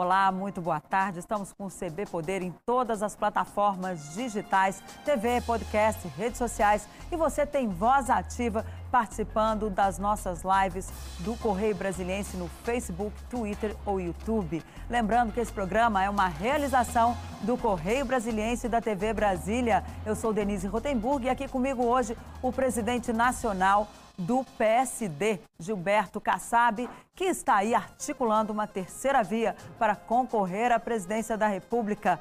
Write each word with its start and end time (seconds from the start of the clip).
Olá, 0.00 0.30
muito 0.30 0.60
boa 0.60 0.78
tarde. 0.78 1.18
Estamos 1.18 1.52
com 1.52 1.66
o 1.66 1.68
CB 1.68 2.06
Poder 2.06 2.40
em 2.40 2.54
todas 2.64 3.02
as 3.02 3.16
plataformas 3.16 4.14
digitais, 4.14 4.80
TV, 5.04 5.40
podcast, 5.40 6.06
redes 6.16 6.38
sociais. 6.38 6.88
E 7.10 7.16
você 7.16 7.44
tem 7.44 7.66
voz 7.66 8.08
ativa 8.08 8.64
participando 8.90 9.70
das 9.70 9.98
nossas 9.98 10.42
lives 10.42 10.88
do 11.20 11.36
Correio 11.36 11.74
Brasiliense 11.74 12.36
no 12.36 12.48
Facebook, 12.64 13.12
Twitter 13.30 13.76
ou 13.84 14.00
YouTube. 14.00 14.62
Lembrando 14.88 15.32
que 15.32 15.40
esse 15.40 15.52
programa 15.52 16.02
é 16.02 16.10
uma 16.10 16.28
realização 16.28 17.16
do 17.42 17.56
Correio 17.56 18.04
Brasiliense 18.04 18.66
e 18.66 18.70
da 18.70 18.80
TV 18.80 19.12
Brasília. 19.12 19.84
Eu 20.04 20.16
sou 20.16 20.32
Denise 20.32 20.66
Rotenburg 20.66 21.26
e 21.26 21.30
aqui 21.30 21.46
comigo 21.46 21.84
hoje 21.84 22.16
o 22.42 22.52
presidente 22.52 23.12
nacional 23.12 23.88
do 24.18 24.44
PSD, 24.56 25.38
Gilberto 25.60 26.20
Kassab, 26.20 26.88
que 27.14 27.24
está 27.24 27.56
aí 27.56 27.74
articulando 27.74 28.52
uma 28.52 28.66
terceira 28.66 29.22
via 29.22 29.54
para 29.78 29.94
concorrer 29.94 30.72
à 30.72 30.80
presidência 30.80 31.38
da 31.38 31.46
República. 31.46 32.20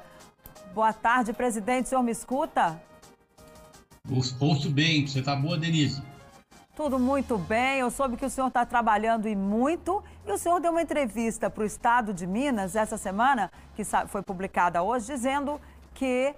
Boa 0.75 0.93
tarde, 0.93 1.33
presidente. 1.33 1.85
O 1.85 1.89
senhor 1.89 2.03
me 2.03 2.11
escuta? 2.11 2.79
Ouço 4.39 4.69
bem. 4.69 5.07
Você 5.07 5.19
está 5.19 5.35
boa, 5.35 5.57
Denise? 5.57 6.01
Tudo 6.77 6.99
muito 6.99 7.39
bem. 7.39 7.79
Eu 7.79 7.89
soube 7.89 8.17
que 8.17 8.25
o 8.25 8.29
senhor 8.29 8.49
está 8.49 8.63
trabalhando 8.63 9.27
e 9.27 9.35
muito. 9.35 10.03
E 10.27 10.31
o 10.31 10.37
senhor 10.37 10.59
deu 10.59 10.69
uma 10.69 10.81
entrevista 10.83 11.49
para 11.49 11.63
o 11.63 11.65
Estado 11.65 12.13
de 12.13 12.27
Minas 12.27 12.75
essa 12.75 12.97
semana, 12.97 13.51
que 13.75 13.83
foi 13.83 14.21
publicada 14.21 14.83
hoje, 14.83 15.07
dizendo 15.07 15.59
que 15.95 16.35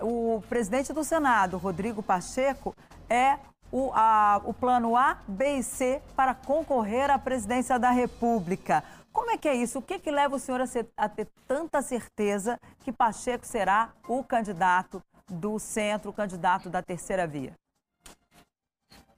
o 0.00 0.42
presidente 0.48 0.94
do 0.94 1.04
Senado, 1.04 1.58
Rodrigo 1.58 2.02
Pacheco, 2.02 2.74
é 3.06 3.38
o, 3.70 3.92
a, 3.92 4.40
o 4.46 4.54
plano 4.54 4.96
A, 4.96 5.18
B 5.28 5.58
e 5.58 5.62
C 5.62 6.00
para 6.16 6.32
concorrer 6.32 7.10
à 7.10 7.18
presidência 7.18 7.78
da 7.78 7.90
República. 7.90 8.82
Como 9.12 9.30
é 9.30 9.36
que 9.36 9.46
é 9.46 9.54
isso? 9.54 9.80
O 9.80 9.82
que, 9.82 9.98
que 9.98 10.10
leva 10.10 10.36
o 10.36 10.38
senhor 10.38 10.62
a, 10.62 10.66
ser, 10.66 10.88
a 10.96 11.06
ter 11.06 11.28
tanta 11.46 11.82
certeza 11.82 12.58
que 12.80 12.90
Pacheco 12.90 13.44
será 13.44 13.90
o 14.08 14.24
candidato 14.24 15.02
do 15.28 15.58
centro, 15.58 16.08
o 16.08 16.14
candidato 16.14 16.70
da 16.70 16.80
terceira 16.80 17.26
via? 17.26 17.52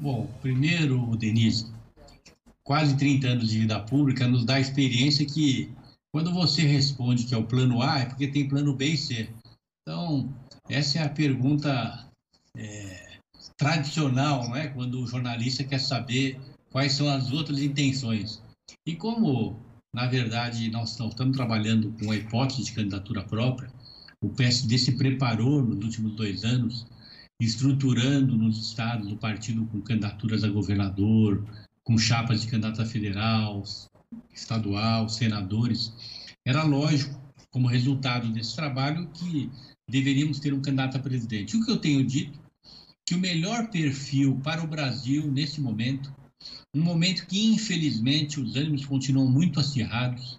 Bom, 0.01 0.29
primeiro, 0.41 1.17
Denise, 1.17 1.73
quase 2.63 2.97
30 2.97 3.27
anos 3.27 3.49
de 3.49 3.59
vida 3.59 3.81
pública 3.81 4.29
nos 4.29 4.45
dá 4.45 4.55
a 4.55 4.61
experiência 4.61 5.27
que 5.27 5.73
quando 6.13 6.33
você 6.33 6.63
responde 6.63 7.25
que 7.25 7.35
é 7.35 7.37
o 7.37 7.45
plano 7.45 7.83
A, 7.83 7.99
é 7.99 8.05
porque 8.07 8.29
tem 8.29 8.49
plano 8.49 8.75
B 8.77 8.91
e 8.91 8.97
C. 8.97 9.29
Então, 9.83 10.33
essa 10.69 11.01
é 11.01 11.03
a 11.03 11.09
pergunta 11.09 12.09
é, 12.57 13.19
tradicional, 13.57 14.49
não 14.49 14.55
é? 14.57 14.69
Quando 14.69 15.03
o 15.03 15.07
jornalista 15.07 15.65
quer 15.65 15.81
saber 15.81 16.39
quais 16.71 16.93
são 16.93 17.09
as 17.09 17.33
outras 17.33 17.61
intenções. 17.61 18.41
E 18.87 18.95
como, 18.95 19.59
na 19.93 20.07
verdade, 20.07 20.71
nós 20.71 20.93
estamos 20.93 21.37
trabalhando 21.37 21.93
com 21.99 22.13
a 22.13 22.17
hipótese 22.17 22.65
de 22.65 22.73
candidatura 22.73 23.25
própria, 23.25 23.69
o 24.21 24.29
PSD 24.29 24.79
se 24.79 24.93
preparou 24.93 25.61
nos 25.61 25.85
últimos 25.85 26.15
dois 26.15 26.45
anos, 26.45 26.87
estruturando 27.41 28.37
nos 28.37 28.59
estados 28.59 29.13
o 29.13 29.17
partido 29.17 29.65
com 29.67 29.81
candidaturas 29.81 30.43
a 30.43 30.49
governador, 30.49 31.45
com 31.85 31.97
chapas 31.97 32.43
de 32.43 32.49
candidata 32.49 32.85
federal, 32.85 33.63
estadual, 34.35 35.09
senadores. 35.09 35.93
Era 36.47 36.65
lógico, 36.65 37.19
como 37.51 37.69
resultado 37.69 38.31
desse 38.31 38.55
trabalho, 38.57 39.09
que 39.11 39.51
deveríamos 39.89 40.39
ter 40.41 40.53
um 40.53 40.61
candidato 40.61 40.97
a 40.97 41.01
presidente. 41.01 41.57
O 41.57 41.65
que 41.65 41.71
eu 41.71 41.79
tenho 41.79 42.05
dito 42.05 42.39
que 43.07 43.15
o 43.15 43.19
melhor 43.19 43.71
perfil 43.71 44.39
para 44.45 44.63
o 44.63 44.67
Brasil 44.67 45.31
nesse 45.33 45.63
momento, 45.63 46.15
um 46.75 46.83
momento 46.83 47.27
que 47.27 47.47
infelizmente 47.55 48.39
os 48.39 48.55
ânimos 48.55 48.85
continuam 48.85 49.31
muito 49.31 49.59
acirrados, 49.59 50.39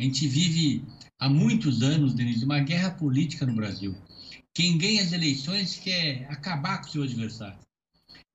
a 0.00 0.02
gente 0.02 0.26
vive 0.26 0.82
há 1.18 1.28
muitos 1.28 1.82
anos, 1.82 2.14
Denise, 2.14 2.44
uma 2.44 2.60
guerra 2.60 2.90
política 2.90 3.44
no 3.44 3.54
Brasil. 3.54 3.94
Quem 4.56 4.78
ganha 4.78 5.02
as 5.02 5.12
eleições 5.12 5.76
quer 5.76 6.26
acabar 6.30 6.80
com 6.80 6.88
o 6.88 6.90
seu 6.90 7.02
adversário. 7.02 7.58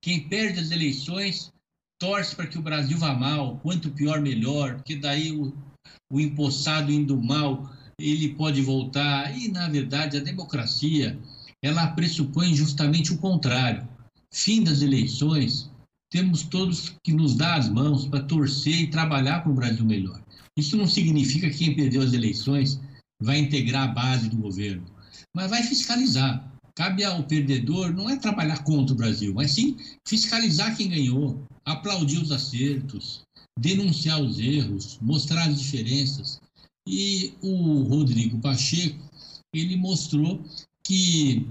Quem 0.03 0.29
perde 0.29 0.59
as 0.59 0.69
eleições 0.69 1.51
torce 1.99 2.35
para 2.35 2.45
que 2.45 2.59
o 2.59 2.61
Brasil 2.61 2.95
vá 2.95 3.15
mal, 3.15 3.57
quanto 3.63 3.89
pior, 3.89 4.21
melhor, 4.21 4.75
porque 4.75 4.95
daí 4.95 5.31
o, 5.31 5.51
o 6.13 6.19
empossado 6.19 6.91
indo 6.91 7.19
mal, 7.19 7.67
ele 7.99 8.35
pode 8.35 8.61
voltar. 8.61 9.35
E, 9.35 9.47
na 9.47 9.67
verdade, 9.67 10.15
a 10.15 10.19
democracia, 10.19 11.19
ela 11.59 11.87
pressupõe 11.87 12.53
justamente 12.53 13.11
o 13.11 13.17
contrário. 13.17 13.89
Fim 14.31 14.63
das 14.63 14.83
eleições, 14.83 15.71
temos 16.11 16.43
todos 16.43 16.93
que 17.03 17.13
nos 17.13 17.33
dar 17.33 17.57
as 17.57 17.67
mãos 17.67 18.05
para 18.05 18.21
torcer 18.21 18.79
e 18.79 18.91
trabalhar 18.91 19.39
para 19.39 19.51
um 19.51 19.55
Brasil 19.55 19.83
melhor. 19.83 20.21
Isso 20.55 20.77
não 20.77 20.85
significa 20.85 21.49
que 21.49 21.57
quem 21.57 21.75
perdeu 21.75 22.03
as 22.03 22.13
eleições 22.13 22.79
vai 23.19 23.39
integrar 23.39 23.89
a 23.89 23.91
base 23.91 24.29
do 24.29 24.37
governo, 24.37 24.85
mas 25.33 25.49
vai 25.49 25.63
fiscalizar. 25.63 26.51
Cabe 26.75 27.03
ao 27.03 27.23
perdedor 27.23 27.93
não 27.93 28.09
é 28.09 28.15
trabalhar 28.15 28.63
contra 28.63 28.93
o 28.93 28.97
Brasil, 28.97 29.33
mas 29.33 29.51
sim 29.51 29.77
fiscalizar 30.07 30.75
quem 30.75 30.89
ganhou, 30.89 31.45
aplaudir 31.65 32.17
os 32.17 32.31
acertos, 32.31 33.21
denunciar 33.59 34.21
os 34.21 34.39
erros, 34.39 34.97
mostrar 35.01 35.47
as 35.47 35.59
diferenças. 35.59 36.39
E 36.87 37.33
o 37.41 37.83
Rodrigo 37.83 38.39
Pacheco, 38.39 38.97
ele 39.53 39.75
mostrou 39.75 40.43
que 40.83 41.45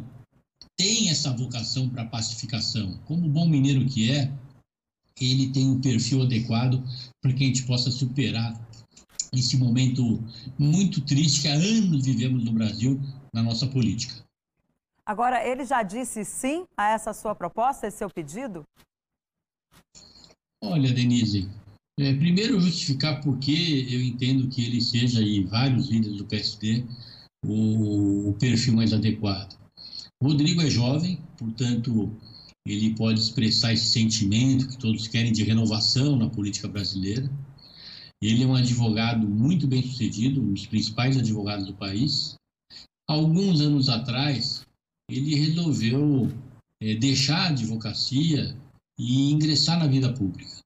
tem 0.76 1.10
essa 1.10 1.30
vocação 1.30 1.88
para 1.88 2.06
pacificação. 2.06 2.98
Como 3.04 3.28
bom 3.28 3.46
mineiro 3.46 3.84
que 3.86 4.10
é, 4.10 4.32
ele 5.20 5.50
tem 5.50 5.68
um 5.68 5.80
perfil 5.80 6.22
adequado 6.22 6.82
para 7.20 7.32
que 7.32 7.44
a 7.44 7.46
gente 7.46 7.64
possa 7.64 7.90
superar 7.90 8.58
esse 9.32 9.56
momento 9.56 10.22
muito 10.58 11.00
triste 11.02 11.42
que 11.42 11.48
há 11.48 11.54
anos 11.54 12.04
vivemos 12.04 12.42
no 12.42 12.52
Brasil 12.52 13.00
na 13.32 13.42
nossa 13.42 13.66
política. 13.66 14.24
Agora, 15.04 15.46
ele 15.46 15.64
já 15.64 15.82
disse 15.82 16.24
sim 16.24 16.64
a 16.76 16.90
essa 16.90 17.12
sua 17.12 17.34
proposta, 17.34 17.86
esse 17.86 17.98
seu 17.98 18.08
pedido? 18.08 18.64
Olha, 20.62 20.92
Denise, 20.92 21.48
é, 21.98 22.14
primeiro 22.14 22.60
justificar 22.60 23.20
por 23.22 23.38
que 23.38 23.92
eu 23.94 24.00
entendo 24.00 24.48
que 24.48 24.64
ele 24.64 24.80
seja 24.80 25.20
e 25.20 25.44
vários 25.44 25.88
líderes 25.88 26.18
do 26.18 26.26
PSD 26.26 26.84
o, 27.44 28.30
o 28.30 28.34
perfil 28.34 28.74
mais 28.74 28.92
adequado. 28.92 29.58
O 30.20 30.28
Rodrigo 30.28 30.60
é 30.60 30.70
jovem, 30.70 31.20
portanto, 31.38 32.14
ele 32.66 32.94
pode 32.94 33.20
expressar 33.20 33.72
esse 33.72 33.86
sentimento 33.86 34.68
que 34.68 34.78
todos 34.78 35.08
querem 35.08 35.32
de 35.32 35.42
renovação 35.42 36.16
na 36.16 36.28
política 36.28 36.68
brasileira. 36.68 37.30
Ele 38.22 38.44
é 38.44 38.46
um 38.46 38.54
advogado 38.54 39.26
muito 39.26 39.66
bem 39.66 39.82
sucedido, 39.82 40.42
um 40.42 40.52
dos 40.52 40.66
principais 40.66 41.16
advogados 41.16 41.66
do 41.66 41.74
país. 41.74 42.34
Alguns 43.10 43.60
anos 43.60 43.88
atrás, 43.88 44.64
ele 45.10 45.34
resolveu 45.34 46.30
é, 46.80 46.94
deixar 46.94 47.38
a 47.38 47.48
advocacia 47.48 48.56
e 48.96 49.32
ingressar 49.32 49.80
na 49.80 49.88
vida 49.88 50.12
pública. 50.12 50.58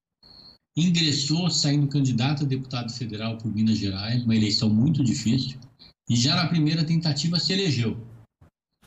Ingressou 0.76 1.48
saindo 1.48 1.88
candidato 1.88 2.44
a 2.44 2.46
deputado 2.46 2.92
federal 2.92 3.38
por 3.38 3.50
Minas 3.50 3.78
Gerais, 3.78 4.22
uma 4.24 4.36
eleição 4.36 4.68
muito 4.68 5.02
difícil 5.02 5.58
e 6.06 6.14
já 6.14 6.36
na 6.36 6.46
primeira 6.46 6.84
tentativa 6.84 7.40
se 7.40 7.54
elegeu. 7.54 7.96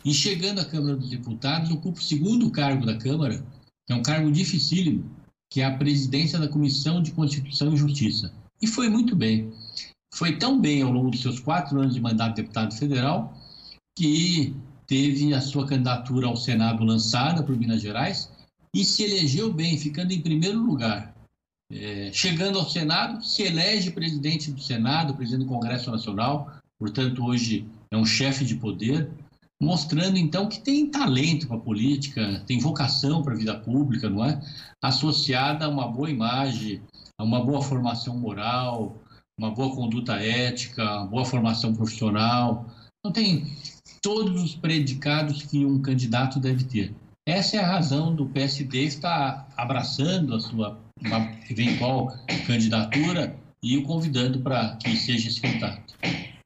E 0.05 0.13
chegando 0.13 0.59
à 0.59 0.65
Câmara 0.65 0.95
dos 0.95 1.09
Deputados, 1.09 1.71
ocupa 1.71 1.97
o 1.97 2.03
segundo 2.03 2.51
cargo 2.51 2.85
da 2.85 2.95
Câmara, 2.95 3.43
que 3.87 3.91
é 3.91 3.95
um 3.95 4.03
cargo 4.03 4.31
dificílimo, 4.31 5.03
que 5.51 5.61
é 5.61 5.65
a 5.65 5.75
presidência 5.75 6.37
da 6.37 6.47
Comissão 6.47 7.01
de 7.01 7.11
Constituição 7.11 7.73
e 7.73 7.77
Justiça. 7.77 8.31
E 8.61 8.67
foi 8.67 8.87
muito 8.87 9.15
bem. 9.15 9.51
Foi 10.13 10.37
tão 10.37 10.61
bem 10.61 10.83
ao 10.83 10.91
longo 10.91 11.09
dos 11.09 11.23
seus 11.23 11.39
quatro 11.39 11.79
anos 11.81 11.95
de 11.95 11.99
mandato 11.99 12.35
de 12.35 12.43
deputado 12.43 12.75
federal 12.75 13.35
que 13.97 14.55
teve 14.85 15.33
a 15.33 15.41
sua 15.41 15.65
candidatura 15.65 16.27
ao 16.27 16.37
Senado 16.37 16.83
lançada 16.83 17.41
por 17.41 17.57
Minas 17.57 17.81
Gerais 17.81 18.31
e 18.73 18.85
se 18.85 19.03
elegeu 19.03 19.51
bem, 19.51 19.75
ficando 19.75 20.13
em 20.13 20.21
primeiro 20.21 20.59
lugar. 20.59 21.15
É, 21.71 22.11
chegando 22.13 22.59
ao 22.59 22.69
Senado, 22.69 23.25
se 23.25 23.41
elege 23.41 23.89
presidente 23.89 24.51
do 24.51 24.61
Senado, 24.61 25.15
presidente 25.15 25.45
do 25.45 25.51
Congresso 25.51 25.89
Nacional, 25.89 26.53
portanto, 26.79 27.25
hoje 27.25 27.67
é 27.91 27.97
um 27.97 28.05
chefe 28.05 28.45
de 28.45 28.55
poder, 28.55 29.09
mostrando 29.59 30.15
então 30.15 30.47
que 30.47 30.61
tem 30.61 30.91
talento 30.91 31.47
para 31.47 31.57
a 31.57 31.59
política, 31.59 32.43
tem 32.45 32.59
vocação 32.59 33.23
para 33.23 33.33
a 33.33 33.37
vida 33.37 33.59
pública, 33.59 34.07
não 34.07 34.23
é? 34.23 34.39
Associada 34.81 35.65
a 35.65 35.69
uma 35.69 35.87
boa 35.87 36.09
imagem, 36.09 36.81
a 37.17 37.23
uma 37.23 37.43
boa 37.43 37.63
formação 37.63 38.15
moral, 38.15 38.95
uma 39.39 39.49
boa 39.49 39.75
conduta 39.75 40.13
ética, 40.21 40.83
uma 40.83 41.07
boa 41.07 41.25
formação 41.25 41.73
profissional. 41.73 42.67
Então, 42.99 43.11
tem 43.11 43.47
todos 44.01 44.41
os 44.41 44.55
predicados 44.55 45.43
que 45.43 45.65
um 45.65 45.81
candidato 45.81 46.39
deve 46.39 46.63
ter. 46.63 46.93
Essa 47.27 47.57
é 47.57 47.59
a 47.59 47.67
razão 47.67 48.15
do 48.15 48.25
PSD 48.27 48.83
estar 48.83 49.47
abraçando 49.57 50.33
a 50.33 50.39
sua 50.39 50.79
eventual 51.49 52.13
candidatura 52.45 53.35
e 53.61 53.77
o 53.77 53.83
convidando 53.83 54.39
para 54.39 54.77
que 54.77 54.95
seja 54.95 55.27
esse 55.27 55.41
candidato. 55.41 55.95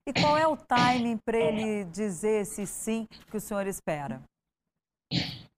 E 0.07 0.13
qual 0.19 0.37
é 0.37 0.47
o 0.47 0.57
timing 0.57 1.17
para 1.23 1.37
ele 1.37 1.85
dizer 1.85 2.41
esse 2.41 2.65
sim 2.65 3.07
que 3.29 3.37
o 3.37 3.39
senhor 3.39 3.67
espera? 3.67 4.21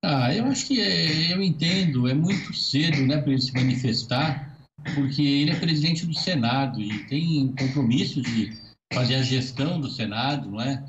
Ah, 0.04 0.34
eu 0.36 0.46
acho 0.48 0.68
que 0.68 0.82
é, 0.82 1.34
eu 1.34 1.42
entendo, 1.42 2.10
é 2.10 2.14
muito 2.14 2.54
cedo 2.54 3.08
né, 3.08 3.22
para 3.22 3.32
ele 3.32 3.42
se 3.42 3.54
manifestar, 3.54 4.54
porque 4.96 5.22
ele 5.22 5.52
é 5.52 5.60
presidente 5.60 6.06
do 6.06 6.14
Senado 6.14 6.82
e 6.82 7.06
tem 7.06 7.56
compromisso 7.58 8.22
de 8.22 8.52
fazer 8.94 9.16
a 9.16 9.22
gestão 9.22 9.80
do 9.80 9.90
Senado, 9.90 10.52
não 10.52 10.60
é? 10.60 10.84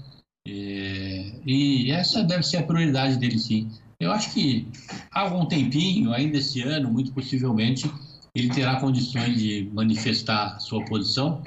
É? 0.46 1.32
E 1.46 1.90
essa 1.90 2.22
deve 2.22 2.42
ser 2.42 2.58
a 2.58 2.62
prioridade 2.62 3.16
dele, 3.16 3.38
sim. 3.38 3.70
Eu 3.98 4.12
acho 4.12 4.32
que 4.32 4.68
há 5.10 5.20
algum 5.20 5.46
tempinho, 5.46 6.12
ainda 6.12 6.38
esse 6.38 6.60
ano, 6.62 6.90
muito 6.90 7.12
possivelmente, 7.12 7.90
ele 8.34 8.50
terá 8.50 8.80
condições 8.80 9.38
de 9.38 9.70
manifestar 9.72 10.58
sua 10.60 10.84
posição. 10.84 11.42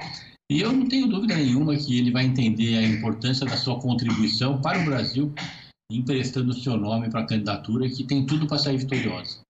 E 0.50 0.60
eu 0.60 0.72
não 0.72 0.88
tenho 0.88 1.06
dúvida 1.06 1.36
nenhuma 1.36 1.76
que 1.76 1.98
ele 1.98 2.10
vai 2.10 2.24
entender 2.24 2.78
a 2.78 2.82
importância 2.82 3.44
da 3.44 3.56
sua 3.56 3.78
contribuição 3.78 4.60
para 4.60 4.80
o 4.80 4.84
Brasil, 4.84 5.32
emprestando 5.92 6.50
o 6.50 6.54
seu 6.54 6.76
nome 6.76 7.10
para 7.10 7.20
a 7.20 7.26
candidatura, 7.26 7.88
que 7.88 8.04
tem 8.04 8.24
tudo 8.24 8.46
para 8.46 8.58
sair 8.58 8.78
vitoriosa. 8.78 9.40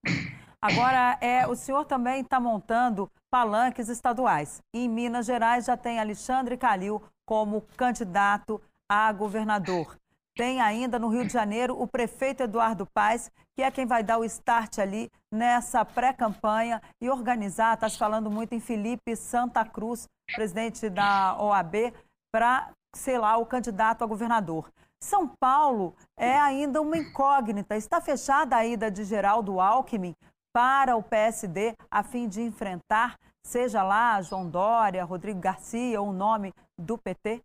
Agora, 0.60 1.16
é, 1.20 1.46
o 1.46 1.54
senhor 1.54 1.84
também 1.84 2.22
está 2.22 2.40
montando 2.40 3.08
palanques 3.30 3.88
estaduais. 3.88 4.58
Em 4.74 4.88
Minas 4.88 5.26
Gerais 5.26 5.66
já 5.66 5.76
tem 5.76 6.00
Alexandre 6.00 6.56
Calil 6.56 7.00
como 7.24 7.62
candidato 7.76 8.60
a 8.88 9.12
governador. 9.12 9.98
Tem 10.36 10.60
ainda 10.60 10.98
no 10.98 11.08
Rio 11.08 11.26
de 11.26 11.32
Janeiro 11.32 11.80
o 11.80 11.86
prefeito 11.86 12.44
Eduardo 12.44 12.86
Paes, 12.86 13.30
que 13.56 13.62
é 13.62 13.70
quem 13.70 13.84
vai 13.84 14.04
dar 14.04 14.18
o 14.18 14.24
start 14.24 14.78
ali 14.78 15.10
nessa 15.32 15.84
pré-campanha 15.84 16.80
e 17.00 17.10
organizar. 17.10 17.74
Está 17.74 17.88
se 17.88 17.98
falando 17.98 18.30
muito 18.30 18.54
em 18.54 18.60
Felipe 18.60 19.16
Santa 19.16 19.64
Cruz, 19.64 20.06
presidente 20.34 20.88
da 20.88 21.36
OAB, 21.40 21.92
para, 22.32 22.70
sei 22.94 23.18
lá, 23.18 23.36
o 23.36 23.46
candidato 23.46 24.04
a 24.04 24.06
governador. 24.06 24.70
São 25.02 25.28
Paulo 25.40 25.94
é 26.16 26.38
ainda 26.38 26.80
uma 26.80 26.96
incógnita. 26.96 27.76
Está 27.76 28.00
fechada 28.00 28.56
a 28.56 28.64
ida 28.64 28.90
de 28.90 29.04
Geraldo 29.04 29.60
Alckmin 29.60 30.14
para 30.52 30.96
o 30.96 31.02
PSD 31.02 31.74
a 31.90 32.02
fim 32.02 32.28
de 32.28 32.42
enfrentar, 32.42 33.18
seja 33.44 33.82
lá 33.82 34.20
João 34.22 34.48
Dória, 34.48 35.04
Rodrigo 35.04 35.40
Garcia 35.40 36.00
ou 36.00 36.08
o 36.08 36.12
nome 36.12 36.52
do 36.76 36.96
PT? 36.96 37.42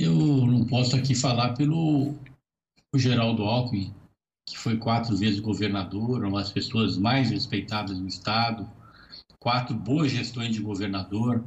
Eu 0.00 0.14
não 0.14 0.64
posso 0.64 0.94
aqui 0.94 1.12
falar 1.12 1.54
pelo 1.54 2.14
Geraldo 2.94 3.42
Alckmin, 3.42 3.92
que 4.48 4.56
foi 4.56 4.76
quatro 4.76 5.16
vezes 5.16 5.40
governador, 5.40 6.24
uma 6.24 6.38
das 6.38 6.52
pessoas 6.52 6.96
mais 6.96 7.30
respeitadas 7.30 7.98
no 7.98 8.06
Estado, 8.06 8.70
quatro 9.40 9.74
boas 9.74 10.12
gestões 10.12 10.54
de 10.54 10.60
governador. 10.60 11.44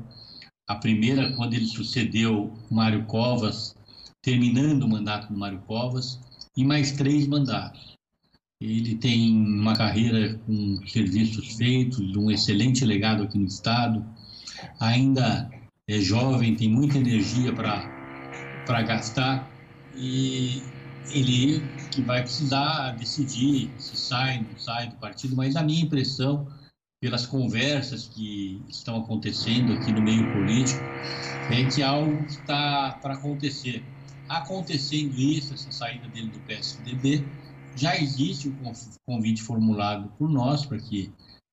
A 0.68 0.75
primeira, 0.75 1.31
quando 1.38 1.53
ele 1.53 1.65
sucedeu 1.65 2.53
Mário 2.69 3.06
Covas, 3.06 3.74
terminando 4.21 4.83
o 4.83 4.89
mandato 4.89 5.31
do 5.31 5.39
Mário 5.39 5.62
Covas, 5.62 6.19
e 6.57 6.65
mais 6.65 6.92
três 6.92 7.25
mandatos. 7.27 7.95
Ele 8.59 8.95
tem 8.95 9.33
uma 9.33 9.77
carreira 9.77 10.38
com 10.45 10.86
serviços 10.86 11.56
feitos, 11.56 12.18
um 12.18 12.30
excelente 12.30 12.83
legado 12.83 13.24
aqui 13.24 13.38
no 13.38 13.47
Estado. 13.47 14.06
Ainda 14.77 15.50
é 15.88 16.00
jovem, 16.01 16.54
tem 16.54 16.69
muita 16.69 16.97
energia 16.97 17.54
para 17.54 18.00
gastar 18.66 19.52
e 19.94 20.63
ele 21.10 21.69
que 21.92 22.02
vai 22.02 22.22
precisar 22.22 22.92
decidir 22.92 23.74
se 23.78 23.98
sai, 23.98 24.42
não 24.42 24.58
sai 24.58 24.90
do 24.90 24.96
partido, 24.96 25.36
mas 25.36 25.56
a 25.56 25.63
minha 25.63 25.84
impressão, 25.84 26.48
pelas 27.02 27.25
conversas 27.25 28.08
que 28.08 28.62
estão 28.69 28.98
acontecendo 28.98 29.74
aqui 29.74 29.92
no 29.92 30.02
meio 30.02 30.31
político, 30.31 30.86
é 31.50 31.66
que 31.66 31.81
algo 31.81 32.25
está 32.28 32.94
para 33.02 33.16
acontecer. 33.16 33.84
Acontecendo 34.30 35.14
isso, 35.19 35.54
essa 35.54 35.72
saída 35.72 36.07
dele 36.07 36.30
do 36.30 36.40
PSDB, 36.42 37.28
já 37.75 37.98
existe 37.98 38.48
um 38.48 38.72
convite 39.06 39.42
formulado 39.42 40.10
por 40.18 40.30
nós 40.30 40.66
para 40.66 40.78
que 40.78 41.12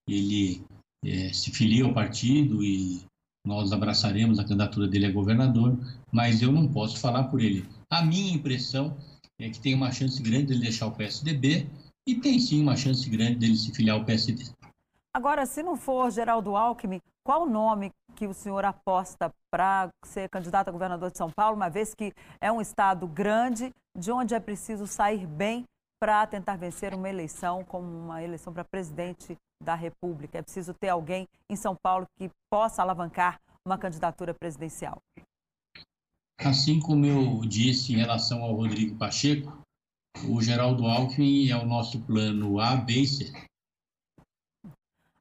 ele 0.09 0.63
é, 1.05 1.33
se 1.33 1.51
filie 1.51 1.83
ao 1.83 1.95
partido 1.95 2.63
e 2.63 3.08
nós 3.49 3.73
abraçaremos 3.73 4.39
a 4.39 4.43
candidatura 4.43 4.87
dele 4.87 5.07
a 5.07 5.11
governador, 5.11 5.75
mas 6.13 6.43
eu 6.43 6.53
não 6.53 6.69
posso 6.69 7.01
falar 7.01 7.25
por 7.25 7.41
ele. 7.41 7.67
A 7.89 8.03
minha 8.03 8.35
impressão 8.35 8.95
é 9.39 9.49
que 9.49 9.59
tem 9.59 9.75
uma 9.75 9.91
chance 9.91 10.23
grande 10.23 10.49
dele 10.49 10.61
deixar 10.61 10.87
o 10.87 10.93
PSDB 10.93 11.67
e 12.07 12.17
tem 12.17 12.39
sim 12.39 12.61
uma 12.61 12.77
chance 12.77 13.09
grande 13.09 13.37
dele 13.37 13.57
se 13.57 13.73
filiar 13.73 13.97
ao 13.97 14.05
PSD. 14.05 14.45
Agora, 15.15 15.47
se 15.47 15.63
não 15.63 15.77
for 15.77 16.11
Geraldo 16.13 16.55
Alckmin, 16.57 17.01
qual 17.25 17.45
o 17.45 17.51
nome 17.51 17.91
que 18.15 18.27
o 18.27 18.35
senhor 18.35 18.67
aposta 18.67 19.33
para 19.51 19.89
ser 20.05 20.29
candidato 20.29 20.69
a 20.69 20.73
governador 20.73 21.11
de 21.11 21.17
São 21.17 21.31
Paulo, 21.31 21.57
uma 21.57 21.71
vez 21.71 21.95
que 21.95 22.13
é 22.43 22.53
um 22.53 22.61
estado 22.61 23.07
grande, 23.09 23.73
de 23.99 24.13
onde 24.13 24.35
é 24.35 24.41
preciso 24.41 24.87
sair 24.87 25.27
bem 25.27 25.65
para 25.99 26.27
tentar 26.27 26.57
vencer 26.57 26.93
uma 26.93 27.09
eleição 27.09 27.65
como 27.65 27.87
uma 27.87 28.23
eleição 28.23 28.53
para 28.53 28.63
presidente 28.63 29.39
da 29.63 29.75
República. 29.75 30.39
É 30.39 30.43
preciso 30.43 30.75
ter 30.75 30.89
alguém 30.89 31.29
em 31.49 31.57
São 31.57 31.77
Paulo 31.77 32.07
que 32.17 32.31
possa 32.51 32.83
alavancar 32.83 33.41
uma 33.65 33.79
candidatura 33.79 34.33
presidencial. 34.33 34.99
Assim 36.41 36.79
como 36.81 37.05
eu 37.05 37.41
disse 37.41 37.93
em 37.93 37.97
relação 37.97 38.43
ao 38.43 38.55
Rodrigo 38.55 38.97
Pacheco, 38.97 39.53
o 40.29 40.41
Geraldo 40.41 40.87
Alckmin 40.87 41.51
é 41.51 41.57
o 41.57 41.67
nosso 41.67 42.01
plano 42.01 42.61
A, 42.61 42.77
B 42.77 42.93
e 42.93 43.07
C. 43.07 43.33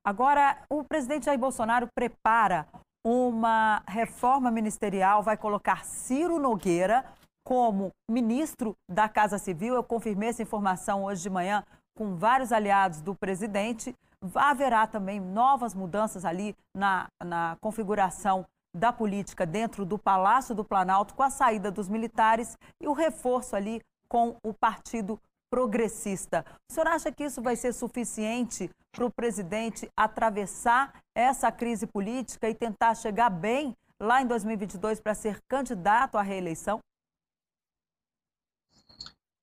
Agora, 0.04 0.64
o 0.70 0.84
presidente 0.84 1.26
Jair 1.26 1.40
Bolsonaro 1.40 1.88
prepara 1.94 2.68
uma 3.06 3.84
reforma 3.88 4.50
ministerial, 4.52 5.24
vai 5.24 5.38
colocar 5.38 5.84
Ciro 5.86 6.40
Nogueira 6.40 7.06
como 7.44 7.92
ministro 8.10 8.76
da 8.90 9.10
Casa 9.10 9.38
Civil. 9.38 9.74
Eu 9.74 9.84
confirmei 9.84 10.30
essa 10.30 10.44
informação 10.44 11.04
hoje 11.04 11.24
de 11.24 11.30
manhã 11.30 11.64
com 11.98 12.16
vários 12.16 12.52
aliados 12.52 13.02
do 13.02 13.16
presidente. 13.16 13.96
Haverá 14.36 14.88
também 14.88 15.20
novas 15.20 15.74
mudanças 15.74 16.26
ali 16.26 16.56
na, 16.76 17.08
na 17.24 17.58
configuração 17.62 18.46
da 18.76 18.92
política 18.94 19.46
dentro 19.46 19.86
do 19.86 19.98
Palácio 19.98 20.54
do 20.54 20.64
Planalto, 20.64 21.14
com 21.14 21.24
a 21.24 21.30
saída 21.30 21.72
dos 21.72 21.88
militares 21.88 22.58
e 22.82 22.88
o 22.88 22.94
reforço 22.94 23.56
ali 23.56 23.82
com 24.08 24.38
o 24.44 24.54
Partido 24.54 25.20
Progressista. 25.50 26.46
O 26.70 26.74
senhor 26.74 26.88
acha 26.88 27.12
que 27.12 27.24
isso 27.24 27.42
vai 27.42 27.56
ser 27.56 27.74
suficiente 27.74 28.70
para 28.92 29.06
o 29.06 29.12
presidente 29.12 29.90
atravessar 29.96 30.94
essa 31.16 31.52
crise 31.52 31.88
política 31.88 32.50
e 32.50 32.56
tentar 32.56 32.96
chegar 32.96 33.30
bem 33.30 33.76
lá 34.00 34.22
em 34.22 34.28
2022 34.28 35.00
para 35.00 35.16
ser 35.16 35.40
candidato 35.48 36.18
à 36.18 36.22
reeleição? 36.22 36.80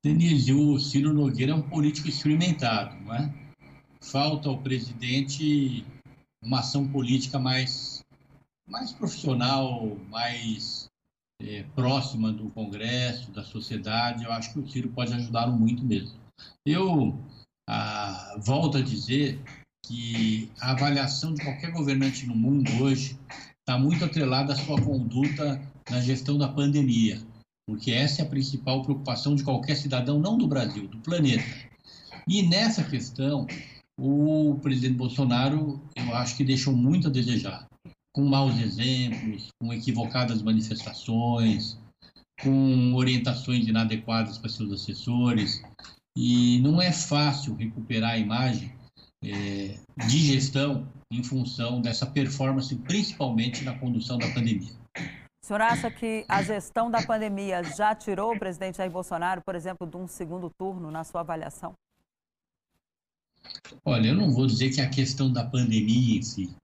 Denise, 0.05 0.53
o 0.53 0.79
Ciro 0.79 1.15
Nogueira 1.15 1.53
é 1.53 1.55
um 1.55 1.63
político 1.63 2.09
experimentado, 2.09 2.95
não 3.01 3.15
é? 3.15 3.44
Falta 4.05 4.49
ao 4.49 4.59
presidente 4.59 5.85
uma 6.43 6.61
ação 6.61 6.87
política 6.87 7.39
mais, 7.39 8.05
mais 8.69 8.93
profissional, 8.93 9.97
mais 10.11 10.89
é, 11.41 11.65
próxima 11.75 12.33
do 12.33 12.51
Congresso, 12.51 13.33
da 13.33 13.43
sociedade. 13.43 14.25
Eu 14.25 14.33
acho 14.33 14.53
que 14.53 14.59
o 14.61 14.69
Ciro 14.69 14.91
pode 14.91 15.13
ajudá-lo 15.13 15.53
muito 15.53 15.85
mesmo. 15.85 16.19
Eu 16.67 17.19
ah, 17.69 18.37
volto 18.39 18.79
a 18.79 18.83
dizer 18.83 19.41
que 19.87 20.51
a 20.61 20.73
avaliação 20.73 21.35
de 21.35 21.43
qualquer 21.43 21.73
governante 21.73 22.27
no 22.27 22.35
mundo 22.35 22.71
hoje 22.83 23.19
está 23.61 23.79
muito 23.79 24.05
atrelada 24.05 24.53
à 24.53 24.57
sua 24.57 24.81
conduta 24.81 25.61
na 25.91 26.01
gestão 26.01 26.39
da 26.39 26.49
pandemia 26.49 27.21
porque 27.67 27.93
essa 27.93 28.23
é 28.23 28.25
a 28.25 28.29
principal 28.29 28.83
preocupação 28.83 29.35
de 29.35 29.43
qualquer 29.43 29.77
cidadão, 29.77 30.19
não 30.19 30.37
do 30.37 30.47
Brasil, 30.47 30.87
do 30.87 30.99
planeta. 30.99 31.45
E 32.27 32.43
nessa 32.43 32.85
questão, 32.85 33.47
o 33.99 34.59
presidente 34.61 34.95
Bolsonaro, 34.95 35.81
eu 35.97 36.15
acho 36.15 36.37
que 36.37 36.45
deixou 36.45 36.75
muito 36.75 37.09
a 37.09 37.11
desejar, 37.11 37.67
com 38.13 38.25
maus 38.25 38.59
exemplos, 38.59 39.49
com 39.61 39.73
equivocadas 39.73 40.43
manifestações, 40.43 41.79
com 42.43 42.95
orientações 42.95 43.67
inadequadas 43.67 44.39
para 44.39 44.51
seus 44.51 44.73
assessores. 44.73 45.63
E 46.17 46.61
não 46.61 46.81
é 46.81 46.93
fácil 46.93 47.55
recuperar 47.55 48.13
a 48.13 48.19
imagem 48.19 48.73
é, 49.25 49.79
de 50.07 50.19
gestão 50.19 50.87
em 51.13 51.23
função 51.23 51.81
dessa 51.81 52.07
performance, 52.07 52.75
principalmente 52.77 53.65
na 53.65 53.79
condução 53.79 54.19
da 54.19 54.29
pandemia. 54.33 54.73
O 54.97 55.47
senhor 55.47 55.61
acha 55.61 55.91
que 55.91 56.25
a 56.29 56.43
gestão 56.43 56.91
da 56.91 57.03
pandemia 57.03 57.63
já 57.63 57.95
tirou 57.95 58.35
o 58.35 58.39
presidente 58.39 58.79
Jair 58.79 58.91
Bolsonaro, 58.91 59.43
por 59.45 59.55
exemplo, 59.55 59.87
de 59.87 59.97
um 59.97 60.07
segundo 60.07 60.51
turno, 60.59 60.91
na 60.91 61.05
sua 61.05 61.21
avaliação? 61.21 61.75
Olha, 63.85 64.09
eu 64.09 64.15
não 64.15 64.33
vou 64.33 64.47
dizer 64.47 64.71
que 64.71 64.81
é 64.81 64.85
a 64.85 64.91
questão 64.91 65.33
da 65.33 65.45
pandemia 65.45 66.19
em 66.19 66.23
si, 66.23 66.55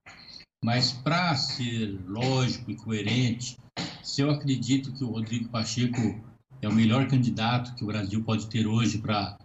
mas 0.63 0.91
para 0.91 1.35
ser 1.35 1.99
lógico 2.07 2.71
e 2.71 2.75
coerente, 2.75 3.57
se 4.03 4.21
eu 4.21 4.29
acredito 4.29 4.93
que 4.93 5.03
o 5.03 5.09
Rodrigo 5.09 5.49
Pacheco 5.49 5.99
é 6.61 6.67
o 6.67 6.73
melhor 6.73 7.07
candidato 7.07 7.73
que 7.75 7.83
o 7.83 7.87
Brasil 7.87 8.23
pode 8.23 8.47
ter 8.47 8.67
hoje 8.67 8.99
para 8.99 9.37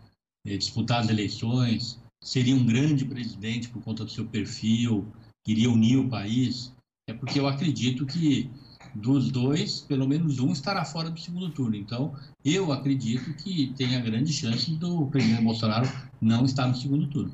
é, 0.46 0.56
disputar 0.56 1.00
as 1.00 1.08
eleições, 1.08 2.00
seria 2.22 2.54
um 2.54 2.66
grande 2.66 3.04
presidente 3.04 3.68
por 3.68 3.82
conta 3.82 4.04
do 4.04 4.10
seu 4.10 4.26
perfil, 4.26 5.10
iria 5.46 5.70
unir 5.70 5.96
o 5.96 6.08
país, 6.08 6.72
é 7.08 7.14
porque 7.14 7.38
eu 7.38 7.46
acredito 7.46 8.04
que 8.04 8.50
dos 8.96 9.30
dois, 9.30 9.80
pelo 9.80 10.08
menos 10.08 10.38
um 10.38 10.52
estará 10.52 10.84
fora 10.84 11.10
do 11.10 11.20
segundo 11.20 11.50
turno. 11.50 11.76
Então, 11.76 12.14
eu 12.44 12.72
acredito 12.72 13.34
que 13.34 13.72
tem 13.76 13.96
a 13.96 14.00
grande 14.00 14.32
chance 14.32 14.70
do 14.72 15.06
presidente 15.06 15.42
Bolsonaro 15.42 15.88
não 16.20 16.44
estar 16.44 16.66
no 16.66 16.74
segundo 16.74 17.06
turno. 17.08 17.32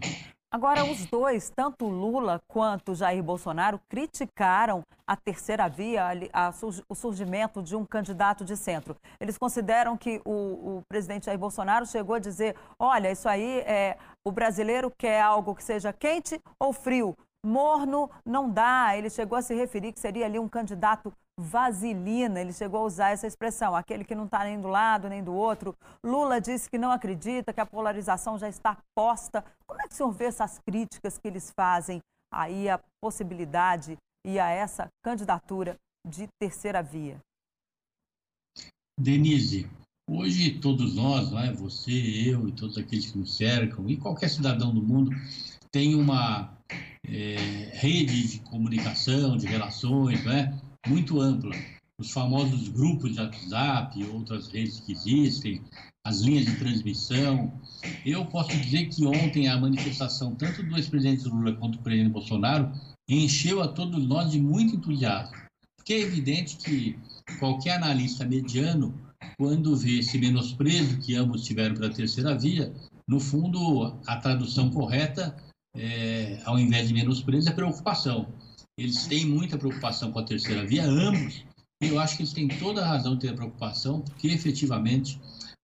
Agora, 0.52 0.84
os 0.84 1.06
dois, 1.06 1.48
tanto 1.48 1.88
Lula 1.88 2.38
quanto 2.46 2.94
Jair 2.94 3.22
Bolsonaro, 3.22 3.80
criticaram 3.88 4.82
a 5.06 5.16
terceira 5.16 5.66
via, 5.66 6.04
a, 6.30 6.48
a, 6.48 6.52
o 6.90 6.94
surgimento 6.94 7.62
de 7.62 7.74
um 7.74 7.86
candidato 7.86 8.44
de 8.44 8.54
centro. 8.54 8.94
Eles 9.18 9.38
consideram 9.38 9.96
que 9.96 10.20
o, 10.26 10.30
o, 10.30 10.82
presidente 10.86 11.24
Jair 11.24 11.38
Bolsonaro 11.38 11.86
chegou 11.86 12.16
a 12.16 12.18
dizer: 12.18 12.54
olha, 12.78 13.10
isso 13.10 13.26
aí 13.26 13.60
é 13.60 13.96
o 14.22 14.30
brasileiro 14.30 14.92
quer 14.98 15.22
algo 15.22 15.54
que 15.54 15.64
seja 15.64 15.90
quente 15.90 16.38
ou 16.60 16.70
frio. 16.70 17.16
Morno 17.44 18.10
não 18.24 18.50
dá. 18.50 18.94
Ele 18.94 19.08
chegou 19.08 19.38
a 19.38 19.42
se 19.42 19.54
referir 19.54 19.92
que 19.92 20.00
seria 20.00 20.26
ali 20.26 20.38
um 20.38 20.48
candidato 20.48 21.10
vaselina. 21.38 22.40
Ele 22.40 22.52
chegou 22.52 22.80
a 22.80 22.84
usar 22.84 23.10
essa 23.10 23.26
expressão, 23.26 23.74
aquele 23.74 24.04
que 24.04 24.14
não 24.14 24.24
está 24.24 24.44
nem 24.44 24.60
do 24.60 24.68
lado 24.68 25.08
nem 25.08 25.22
do 25.22 25.32
outro. 25.32 25.74
Lula 26.04 26.40
disse 26.40 26.68
que 26.68 26.78
não 26.78 26.90
acredita, 26.90 27.52
que 27.52 27.60
a 27.60 27.66
polarização 27.66 28.38
já 28.38 28.48
está 28.48 28.76
posta. 28.94 29.44
Como 29.66 29.80
é 29.80 29.88
que 29.88 29.94
o 29.94 29.96
senhor 29.96 30.12
vê 30.12 30.24
essas 30.24 30.58
críticas 30.58 31.18
que 31.18 31.28
eles 31.28 31.50
fazem 31.50 32.00
aí 32.32 32.68
à 32.68 32.80
possibilidade 33.02 33.96
e 34.26 34.38
a 34.38 34.48
essa 34.48 34.88
candidatura 35.04 35.76
de 36.06 36.28
terceira 36.40 36.82
via? 36.82 37.18
Denise, 38.98 39.68
hoje 40.08 40.58
todos 40.60 40.94
nós, 40.94 41.30
não 41.30 41.40
é? 41.40 41.52
você, 41.52 41.92
eu 41.92 42.48
e 42.48 42.52
todos 42.52 42.78
aqueles 42.78 43.10
que 43.10 43.18
nos 43.18 43.36
cercam, 43.36 43.88
e 43.88 43.96
qualquer 43.96 44.28
cidadão 44.28 44.72
do 44.72 44.82
mundo, 44.82 45.10
tem 45.70 45.94
uma 45.94 46.56
é, 47.06 47.70
rede 47.72 48.28
de 48.28 48.38
comunicação, 48.40 49.36
de 49.36 49.46
relações, 49.46 50.22
não 50.24 50.32
é? 50.32 50.61
Muito 50.86 51.20
ampla. 51.20 51.54
Os 51.98 52.10
famosos 52.10 52.68
grupos 52.68 53.12
de 53.12 53.20
WhatsApp, 53.20 54.04
outras 54.06 54.48
redes 54.48 54.80
que 54.80 54.92
existem, 54.92 55.62
as 56.04 56.20
linhas 56.20 56.46
de 56.46 56.56
transmissão. 56.56 57.52
Eu 58.04 58.26
posso 58.26 58.56
dizer 58.56 58.86
que 58.86 59.06
ontem 59.06 59.48
a 59.48 59.58
manifestação, 59.58 60.34
tanto 60.34 60.62
do 60.62 60.76
ex-presidente 60.76 61.28
Lula 61.28 61.52
quanto 61.54 61.78
do 61.78 61.82
presidente 61.82 62.12
Bolsonaro, 62.12 62.72
encheu 63.08 63.62
a 63.62 63.68
todos 63.68 64.04
nós 64.06 64.30
de 64.30 64.40
muito 64.40 64.76
entusiasmo. 64.76 65.36
Porque 65.76 65.92
é 65.92 66.00
evidente 66.00 66.56
que 66.56 66.98
qualquer 67.38 67.76
analista 67.76 68.24
mediano, 68.24 68.94
quando 69.38 69.76
vê 69.76 69.98
esse 69.98 70.18
menosprezo 70.18 70.98
que 70.98 71.14
ambos 71.14 71.44
tiveram 71.44 71.74
para 71.74 71.86
a 71.86 71.92
terceira 71.92 72.36
via, 72.36 72.72
no 73.06 73.20
fundo, 73.20 73.98
a 74.06 74.16
tradução 74.16 74.70
correta, 74.70 75.36
é, 75.76 76.40
ao 76.44 76.58
invés 76.58 76.88
de 76.88 76.94
menosprezo, 76.94 77.48
é 77.48 77.52
preocupação 77.52 78.26
eles 78.78 79.06
têm 79.06 79.26
muita 79.26 79.58
preocupação 79.58 80.12
com 80.12 80.18
a 80.18 80.24
terceira 80.24 80.64
via, 80.64 80.84
ambos, 80.84 81.44
e 81.82 81.88
eu 81.88 81.98
acho 81.98 82.16
que 82.16 82.22
eles 82.22 82.32
têm 82.32 82.48
toda 82.48 82.82
a 82.82 82.88
razão 82.88 83.14
de 83.14 83.26
ter 83.26 83.34
preocupação, 83.34 84.00
porque 84.00 84.28
efetivamente 84.28 85.20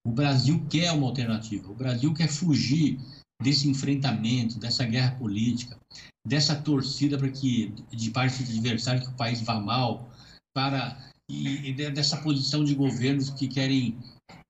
o 0.07 0.11
Brasil 0.11 0.65
quer 0.69 0.93
uma 0.93 1.07
alternativa, 1.07 1.71
o 1.71 1.75
Brasil 1.75 2.13
quer 2.13 2.29
fugir 2.29 2.99
desse 3.41 3.69
enfrentamento, 3.69 4.59
dessa 4.59 4.85
guerra 4.85 5.13
política, 5.17 5.79
dessa 6.27 6.55
torcida 6.57 7.17
para 7.17 7.31
que 7.31 7.73
de 7.91 8.11
parte 8.11 8.43
de 8.43 8.59
adversário 8.59 9.03
que 9.03 9.09
o 9.09 9.17
país 9.17 9.41
vá 9.41 9.61
mal, 9.61 10.11
para 10.55 10.99
e, 11.31 11.71
e 11.71 11.73
dessa 11.73 12.17
posição 12.17 12.65
de 12.65 12.75
governos 12.75 13.31
que 13.31 13.47
querem 13.47 13.97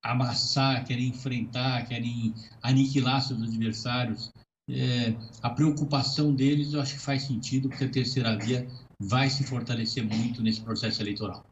amassar, 0.03 0.85
querem 0.85 1.09
enfrentar, 1.09 1.87
querem 1.87 2.35
aniquilar 2.63 3.21
seus 3.21 3.43
adversários 3.43 4.33
é, 4.69 5.15
a 5.43 5.51
preocupação 5.51 6.35
deles, 6.35 6.73
eu 6.73 6.81
acho 6.81 6.95
que 6.95 7.01
faz 7.01 7.23
sentido, 7.23 7.69
porque 7.69 7.85
a 7.85 7.91
terceira 7.91 8.37
via 8.37 8.69
vai 8.99 9.31
se 9.31 9.45
fortalecer 9.45 10.05
muito 10.05 10.43
nesse 10.43 10.61
processo 10.61 11.01
eleitoral. 11.03 11.45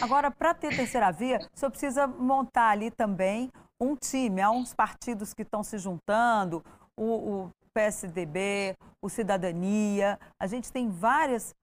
Agora, 0.00 0.30
para 0.30 0.52
ter 0.52 0.76
terceira 0.76 1.10
via, 1.10 1.38
o 1.54 1.58
senhor 1.58 1.70
precisa 1.70 2.06
montar 2.06 2.70
ali 2.70 2.90
também 2.90 3.50
um 3.80 3.96
time. 3.96 4.40
Há 4.40 4.50
uns 4.50 4.74
partidos 4.74 5.32
que 5.32 5.42
estão 5.42 5.62
se 5.62 5.78
juntando, 5.78 6.62
o, 6.96 7.04
o 7.04 7.50
PSDB, 7.72 8.76
o 9.02 9.08
Cidadania. 9.08 10.18
A 10.38 10.46
gente 10.46 10.70
tem 10.70 10.90
várias 10.90 11.54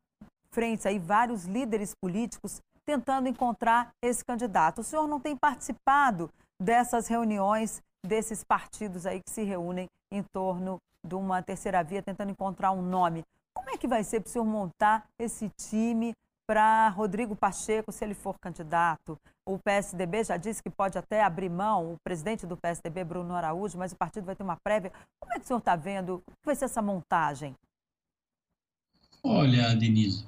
frentes 0.52 0.86
aí, 0.86 0.98
vários 0.98 1.46
líderes 1.46 1.94
políticos 1.94 2.62
tentando 2.86 3.28
encontrar 3.28 3.92
esse 4.02 4.24
candidato. 4.24 4.80
O 4.80 4.84
senhor 4.84 5.08
não 5.08 5.20
tem 5.20 5.36
participado 5.36 6.32
dessas 6.62 7.08
reuniões 7.08 7.82
desses 8.06 8.44
partidos 8.44 9.06
aí 9.06 9.20
que 9.22 9.32
se 9.32 9.44
reúnem 9.44 9.90
em 10.12 10.24
torno 10.24 10.80
de 11.06 11.16
uma 11.16 11.42
terceira 11.42 11.84
via, 11.84 12.02
tentando 12.02 12.32
encontrar 12.32 12.72
um 12.72 12.82
nome. 12.82 13.24
Como 13.54 13.70
é 13.70 13.78
que 13.78 13.88
vai 13.88 14.04
ser 14.04 14.20
para 14.20 14.28
o 14.28 14.32
senhor 14.32 14.46
montar 14.46 15.06
esse 15.20 15.50
time 15.50 16.14
para 16.48 16.90
Rodrigo 16.90 17.36
Pacheco, 17.36 17.92
se 17.92 18.04
ele 18.04 18.14
for 18.14 18.38
candidato? 18.40 19.18
O 19.48 19.58
PSDB 19.58 20.24
já 20.24 20.38
disse 20.38 20.62
que 20.62 20.70
pode 20.70 20.98
até 20.98 21.24
abrir 21.24 21.50
mão, 21.50 21.94
o 21.94 21.98
presidente 22.04 22.46
do 22.46 22.58
PSDB, 22.58 23.04
Bruno 23.04 23.34
Araújo, 23.34 23.78
mas 23.78 23.92
o 23.92 23.96
partido 23.96 24.26
vai 24.26 24.36
ter 24.36 24.44
uma 24.44 24.58
prévia. 24.58 24.92
Como 25.20 25.34
é 25.34 25.38
que 25.38 25.46
o 25.46 25.48
senhor 25.48 25.60
está 25.60 25.76
vendo? 25.76 26.22
Como 26.26 26.38
vai 26.46 26.56
ser 26.56 26.66
essa 26.66 26.82
montagem? 26.82 27.56
Olha, 29.24 29.76
Denise, 29.76 30.26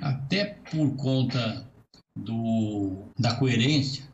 até 0.00 0.54
por 0.70 0.96
conta 0.96 1.68
do, 2.16 3.04
da 3.18 3.36
coerência, 3.38 4.04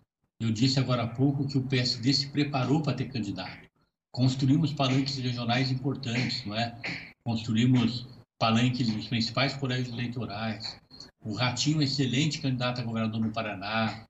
eu 0.40 0.50
disse 0.50 0.78
agora 0.78 1.04
há 1.04 1.08
pouco 1.08 1.46
que 1.46 1.56
o 1.56 1.66
PSD 1.66 2.12
se 2.12 2.28
preparou 2.28 2.82
para 2.82 2.94
ter 2.94 3.10
candidato 3.10 3.71
construímos 4.12 4.72
palanques 4.72 5.16
regionais 5.16 5.70
importantes, 5.70 6.44
não 6.44 6.54
é? 6.54 6.76
Construímos 7.24 8.06
palanques 8.38 8.88
nos 8.88 9.08
principais 9.08 9.54
colégios 9.54 9.88
eleitorais. 9.88 10.78
O 11.24 11.34
Ratinho, 11.34 11.82
excelente 11.82 12.40
candidato 12.40 12.80
a 12.80 12.84
governador 12.84 13.20
no 13.20 13.32
Paraná. 13.32 14.04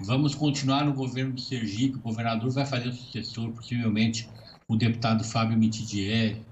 Vamos 0.00 0.34
continuar 0.34 0.84
no 0.84 0.92
governo 0.92 1.34
do 1.34 1.40
Sergipe. 1.40 1.98
O 1.98 2.00
governador 2.00 2.50
vai 2.50 2.66
fazer 2.66 2.88
o 2.88 2.92
sucessor, 2.92 3.52
possivelmente 3.52 4.28
o 4.68 4.76
deputado 4.76 5.22
Fábio 5.22 5.56
Mitidieri. 5.56 6.42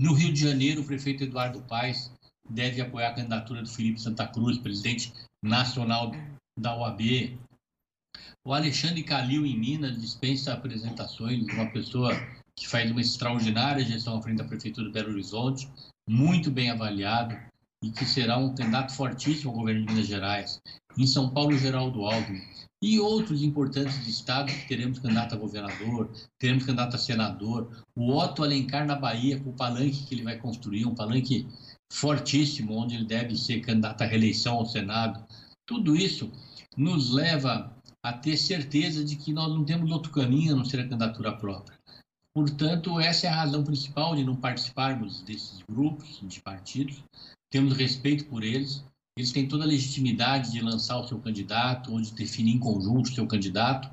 No 0.00 0.12
Rio 0.12 0.32
de 0.32 0.40
Janeiro, 0.40 0.82
o 0.82 0.84
prefeito 0.84 1.24
Eduardo 1.24 1.62
Paes 1.62 2.12
deve 2.48 2.80
apoiar 2.80 3.08
a 3.10 3.14
candidatura 3.14 3.62
do 3.62 3.68
Felipe 3.68 4.00
Santa 4.00 4.26
Cruz, 4.26 4.58
presidente 4.58 5.12
nacional 5.42 6.12
da 6.58 6.76
OAB. 6.76 7.38
O 8.44 8.52
Alexandre 8.52 9.02
Calil, 9.02 9.44
em 9.44 9.58
Minas, 9.58 10.00
dispensa 10.00 10.52
apresentações, 10.52 11.44
uma 11.52 11.70
pessoa 11.70 12.12
que 12.56 12.66
faz 12.66 12.90
uma 12.90 13.00
extraordinária 13.00 13.84
gestão 13.84 14.18
à 14.18 14.22
frente 14.22 14.38
da 14.38 14.44
Prefeitura 14.44 14.86
de 14.86 14.92
Belo 14.92 15.10
Horizonte, 15.10 15.68
muito 16.08 16.50
bem 16.50 16.70
avaliado 16.70 17.36
e 17.82 17.90
que 17.90 18.04
será 18.04 18.36
um 18.36 18.54
candidato 18.54 18.92
fortíssimo 18.92 19.50
ao 19.50 19.58
governo 19.58 19.86
de 19.86 19.92
Minas 19.92 20.08
Gerais. 20.08 20.60
Em 20.96 21.06
São 21.06 21.30
Paulo, 21.30 21.56
Geraldo 21.56 22.04
Alckmin. 22.04 22.42
E 22.80 23.00
outros 23.00 23.42
importantes 23.42 24.06
estados 24.06 24.54
teremos 24.68 25.00
candidato 25.00 25.34
a 25.34 25.38
governador, 25.38 26.10
teremos 26.38 26.64
candidato 26.64 26.94
a 26.94 26.98
senador. 26.98 27.84
O 27.96 28.16
Otto 28.16 28.44
Alencar 28.44 28.86
na 28.86 28.94
Bahia, 28.94 29.40
com 29.40 29.50
o 29.50 29.56
palanque 29.56 30.04
que 30.06 30.14
ele 30.14 30.22
vai 30.22 30.36
construir, 30.38 30.86
um 30.86 30.94
palanque 30.94 31.46
fortíssimo, 31.92 32.74
onde 32.74 32.94
ele 32.94 33.04
deve 33.04 33.36
ser 33.36 33.60
candidato 33.60 34.02
à 34.02 34.06
reeleição 34.06 34.56
ao 34.56 34.66
Senado. 34.66 35.24
Tudo 35.66 35.96
isso 35.96 36.30
nos 36.76 37.10
leva 37.10 37.76
a 38.08 38.12
ter 38.12 38.36
certeza 38.38 39.04
de 39.04 39.16
que 39.16 39.32
nós 39.32 39.48
não 39.48 39.64
temos 39.64 39.90
outro 39.90 40.10
caminho 40.10 40.54
a 40.54 40.56
não 40.56 40.64
ser 40.64 40.80
a 40.80 40.84
candidatura 40.84 41.36
própria. 41.36 41.78
Portanto, 42.34 42.98
essa 42.98 43.26
é 43.26 43.30
a 43.30 43.34
razão 43.34 43.62
principal 43.62 44.16
de 44.16 44.24
não 44.24 44.34
participarmos 44.34 45.22
desses 45.22 45.62
grupos 45.70 46.20
de 46.22 46.40
partidos. 46.40 47.02
Temos 47.50 47.76
respeito 47.76 48.24
por 48.26 48.42
eles. 48.42 48.82
Eles 49.18 49.32
têm 49.32 49.48
toda 49.48 49.64
a 49.64 49.66
legitimidade 49.66 50.52
de 50.52 50.60
lançar 50.60 50.98
o 50.98 51.06
seu 51.06 51.18
candidato 51.18 51.92
ou 51.92 52.00
de 52.00 52.12
definir 52.12 52.54
em 52.54 52.58
conjunto 52.58 53.10
o 53.10 53.14
seu 53.14 53.26
candidato. 53.26 53.90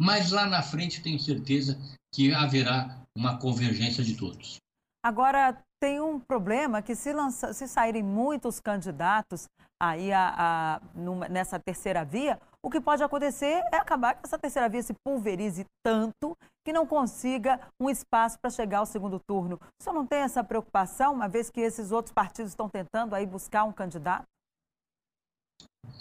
Mas 0.00 0.30
lá 0.30 0.46
na 0.46 0.62
frente 0.62 1.02
tenho 1.02 1.18
certeza 1.18 1.78
que 2.14 2.32
haverá 2.32 3.02
uma 3.16 3.38
convergência 3.38 4.04
de 4.04 4.14
todos. 4.14 4.58
Agora, 5.04 5.58
tem 5.80 6.00
um 6.00 6.20
problema 6.20 6.82
que 6.82 6.94
se, 6.94 7.12
lança, 7.12 7.52
se 7.52 7.66
saírem 7.66 8.02
muitos 8.02 8.60
candidatos 8.60 9.48
aí 9.80 10.12
a, 10.12 10.34
a, 10.36 10.80
numa, 10.94 11.28
nessa 11.28 11.58
terceira 11.58 12.04
via, 12.04 12.40
o 12.66 12.70
que 12.70 12.80
pode 12.80 13.00
acontecer 13.00 13.62
é 13.72 13.76
acabar 13.76 14.14
que 14.14 14.22
essa 14.24 14.36
terceira 14.36 14.68
via 14.68 14.82
se 14.82 14.92
pulverize 14.92 15.64
tanto 15.84 16.36
que 16.64 16.72
não 16.72 16.84
consiga 16.84 17.60
um 17.80 17.88
espaço 17.88 18.36
para 18.40 18.50
chegar 18.50 18.78
ao 18.78 18.86
segundo 18.86 19.20
turno. 19.20 19.60
O 19.80 19.84
senhor 19.84 19.94
não 19.94 20.04
tem 20.04 20.18
essa 20.18 20.42
preocupação, 20.42 21.14
uma 21.14 21.28
vez 21.28 21.48
que 21.48 21.60
esses 21.60 21.92
outros 21.92 22.12
partidos 22.12 22.50
estão 22.50 22.68
tentando 22.68 23.14
aí 23.14 23.24
buscar 23.24 23.62
um 23.62 23.72
candidato? 23.72 24.24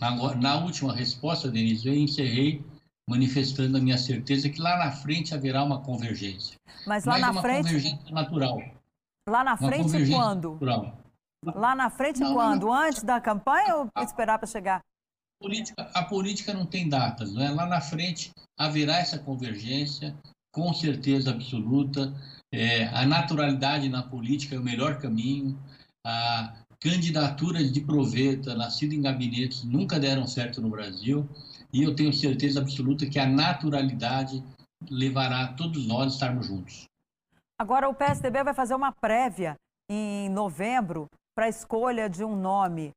Agora, 0.01 0.35
na 0.37 0.55
última 0.55 0.91
resposta, 0.91 1.51
Denise, 1.51 1.87
eu 1.87 1.93
encerrei 1.93 2.65
manifestando 3.07 3.77
a 3.77 3.79
minha 3.79 3.99
certeza 3.99 4.49
que 4.49 4.59
lá 4.59 4.75
na 4.79 4.91
frente 4.91 5.35
haverá 5.35 5.63
uma 5.63 5.83
convergência. 5.83 6.57
Mas 6.87 7.05
lá 7.05 7.13
Mas 7.13 7.21
na 7.21 7.31
uma 7.31 7.41
frente. 7.43 7.65
Convergência 7.67 8.11
natural. 8.11 8.59
Lá 9.29 9.43
na 9.43 9.55
frente 9.55 10.11
quando? 10.11 10.53
Natural. 10.53 10.97
Lá 11.45 11.75
na 11.75 11.91
frente 11.91 12.21
não, 12.21 12.33
quando? 12.33 12.65
Não. 12.65 12.73
Antes 12.73 13.03
da 13.03 13.21
campanha 13.21 13.75
ou 13.75 13.91
esperar 13.97 14.39
para 14.39 14.47
chegar? 14.47 14.81
Política, 15.45 15.91
a 15.93 16.03
política 16.03 16.53
não 16.55 16.65
tem 16.65 16.89
datas, 16.89 17.31
né? 17.35 17.51
Lá 17.51 17.67
na 17.67 17.79
frente 17.79 18.31
haverá 18.57 18.97
essa 18.97 19.19
convergência, 19.19 20.15
com 20.51 20.73
certeza 20.73 21.29
absoluta. 21.29 22.11
É, 22.51 22.87
a 22.87 23.05
naturalidade 23.05 23.87
na 23.87 24.01
política 24.01 24.55
é 24.55 24.59
o 24.59 24.63
melhor 24.63 24.97
caminho. 24.97 25.55
A 26.03 26.51
candidaturas 26.79 27.71
de 27.71 27.79
proveta, 27.79 28.55
nascido 28.55 28.93
em 28.93 29.03
gabinetes, 29.03 29.63
nunca 29.63 29.99
deram 29.99 30.25
certo 30.25 30.59
no 30.59 30.69
Brasil. 30.71 31.29
E 31.71 31.83
eu 31.83 31.95
tenho 31.95 32.11
certeza 32.11 32.59
absoluta 32.59 33.05
que 33.05 33.19
a 33.19 33.27
naturalidade 33.27 34.43
levará 34.89 35.49
todos 35.49 35.85
nós 35.85 36.05
a 36.05 36.15
estarmos 36.15 36.47
juntos. 36.47 36.85
Agora, 37.61 37.87
o 37.87 37.93
PSDB 37.93 38.43
vai 38.43 38.55
fazer 38.55 38.73
uma 38.73 38.91
prévia 38.91 39.55
em 39.91 40.27
novembro 40.27 41.07
para 41.35 41.45
a 41.45 41.49
escolha 41.49 42.09
de 42.09 42.23
um 42.23 42.35
nome. 42.35 42.91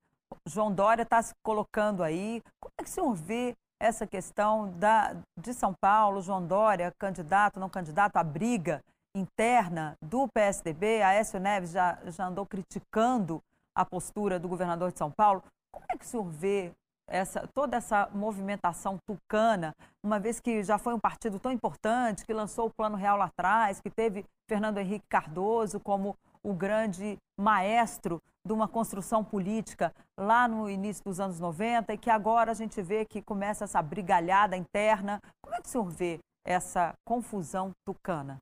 João 0.46 0.72
Dória 0.72 1.02
está 1.02 1.22
se 1.22 1.32
colocando 1.42 2.02
aí. 2.02 2.42
Como 2.60 2.72
é 2.78 2.82
que 2.82 2.90
o 2.90 2.92
senhor 2.92 3.14
vê 3.14 3.54
essa 3.80 4.06
questão 4.06 4.70
da, 4.78 5.14
de 5.38 5.54
São 5.54 5.72
Paulo, 5.80 6.22
João 6.22 6.46
Dória, 6.46 6.92
candidato, 6.98 7.60
não 7.60 7.68
candidato, 7.68 8.16
a 8.16 8.24
briga 8.24 8.82
interna 9.16 9.94
do 10.02 10.28
PSDB? 10.28 11.02
A 11.02 11.12
Neves 11.38 11.70
já, 11.70 11.98
já 12.06 12.26
andou 12.26 12.46
criticando 12.46 13.40
a 13.76 13.84
postura 13.84 14.38
do 14.38 14.48
governador 14.48 14.90
de 14.90 14.98
São 14.98 15.10
Paulo. 15.10 15.42
Como 15.72 15.84
é 15.90 15.96
que 15.96 16.04
o 16.04 16.08
senhor 16.08 16.24
vê 16.24 16.72
essa, 17.08 17.48
toda 17.54 17.76
essa 17.76 18.08
movimentação 18.12 18.98
tucana, 19.06 19.74
uma 20.04 20.20
vez 20.20 20.40
que 20.40 20.62
já 20.62 20.78
foi 20.78 20.94
um 20.94 21.00
partido 21.00 21.38
tão 21.38 21.50
importante, 21.50 22.24
que 22.24 22.32
lançou 22.32 22.66
o 22.66 22.72
Plano 22.76 22.96
Real 22.96 23.16
lá 23.16 23.26
atrás, 23.26 23.80
que 23.80 23.90
teve 23.90 24.24
Fernando 24.48 24.78
Henrique 24.78 25.06
Cardoso 25.08 25.80
como 25.80 26.16
o 26.42 26.52
grande 26.52 27.18
maestro 27.38 28.20
de 28.48 28.52
uma 28.54 28.66
construção 28.66 29.22
política 29.22 29.94
lá 30.18 30.48
no 30.48 30.68
início 30.70 31.04
dos 31.04 31.20
anos 31.20 31.38
90 31.38 31.92
e 31.92 31.98
que 31.98 32.08
agora 32.08 32.50
a 32.50 32.54
gente 32.54 32.80
vê 32.80 33.04
que 33.04 33.20
começa 33.20 33.64
essa 33.64 33.80
brigalhada 33.82 34.56
interna. 34.56 35.20
Como 35.42 35.54
é 35.54 35.60
que 35.60 35.68
o 35.68 35.70
senhor 35.70 35.90
vê 35.90 36.18
essa 36.44 36.94
confusão 37.04 37.72
tucana? 37.84 38.38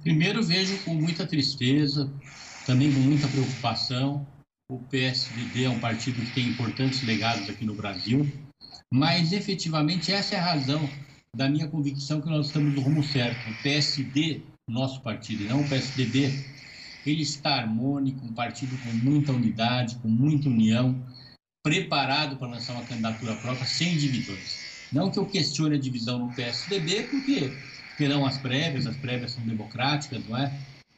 Primeiro 0.00 0.42
vejo 0.44 0.82
com 0.84 0.94
muita 0.94 1.26
tristeza, 1.26 2.08
também 2.64 2.94
com 2.94 3.00
muita 3.00 3.26
preocupação, 3.26 4.24
o 4.70 4.78
PSDB 4.78 5.64
é 5.64 5.70
um 5.70 5.80
partido 5.80 6.20
que 6.24 6.34
tem 6.34 6.46
importantes 6.46 7.02
legados 7.02 7.50
aqui 7.50 7.64
no 7.64 7.74
Brasil, 7.74 8.30
mas 8.92 9.32
efetivamente 9.32 10.12
essa 10.12 10.36
é 10.36 10.38
a 10.38 10.44
razão 10.44 10.88
da 11.34 11.48
minha 11.48 11.66
convicção 11.66 12.20
que 12.20 12.28
nós 12.28 12.46
estamos 12.46 12.74
no 12.74 12.80
rumo 12.80 13.02
certo. 13.02 13.50
O 13.50 13.62
PSD, 13.62 14.42
nosso 14.68 15.00
partido, 15.00 15.42
e 15.42 15.48
não 15.48 15.62
o 15.62 15.68
PSDB, 15.68 16.57
ele 17.06 17.22
está 17.22 17.56
harmônico, 17.56 18.24
um 18.24 18.32
partido 18.32 18.76
com 18.78 18.90
muita 18.90 19.32
unidade, 19.32 19.96
com 19.96 20.08
muita 20.08 20.48
união, 20.48 21.00
preparado 21.62 22.36
para 22.36 22.48
lançar 22.48 22.74
uma 22.74 22.84
candidatura 22.84 23.34
própria 23.36 23.66
sem 23.66 23.96
divisões. 23.96 24.68
Não 24.92 25.10
que 25.10 25.18
eu 25.18 25.26
questione 25.26 25.76
a 25.76 25.78
divisão 25.78 26.18
no 26.18 26.34
PSDB, 26.34 27.04
porque 27.04 27.52
terão 27.96 28.24
as 28.24 28.38
prévias, 28.38 28.86
as 28.86 28.96
prévias 28.96 29.32
são 29.32 29.44
democráticas, 29.44 30.26
não 30.26 30.36
é? 30.36 30.52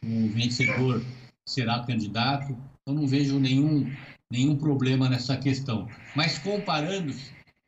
O 0.04 0.28
vencedor 0.28 1.04
será 1.47 1.80
candidato, 1.80 2.57
eu 2.87 2.95
não 2.95 3.07
vejo 3.07 3.38
nenhum, 3.38 3.90
nenhum 4.30 4.57
problema 4.57 5.09
nessa 5.09 5.37
questão. 5.37 5.88
Mas 6.14 6.38
comparando, 6.38 7.14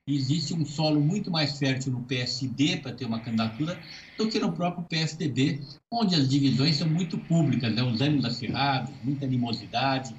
existe 0.07 0.53
um 0.53 0.65
solo 0.65 1.01
muito 1.01 1.31
mais 1.31 1.59
fértil 1.59 1.93
no 1.93 2.03
PSD 2.03 2.79
para 2.79 2.93
ter 2.93 3.05
uma 3.05 3.21
candidatura 3.21 3.81
do 4.19 4.29
que 4.29 4.39
no 4.41 4.53
próprio 4.53 4.85
PSDB, 4.85 5.61
onde 5.91 6.15
as 6.15 6.29
divisões 6.29 6.77
são 6.77 6.89
muito 6.89 7.17
públicas, 7.19 7.73
né? 7.75 7.83
os 7.83 8.01
ânimos 8.01 8.25
acirrados, 8.25 8.93
muita 9.05 9.27
animosidade. 9.27 10.15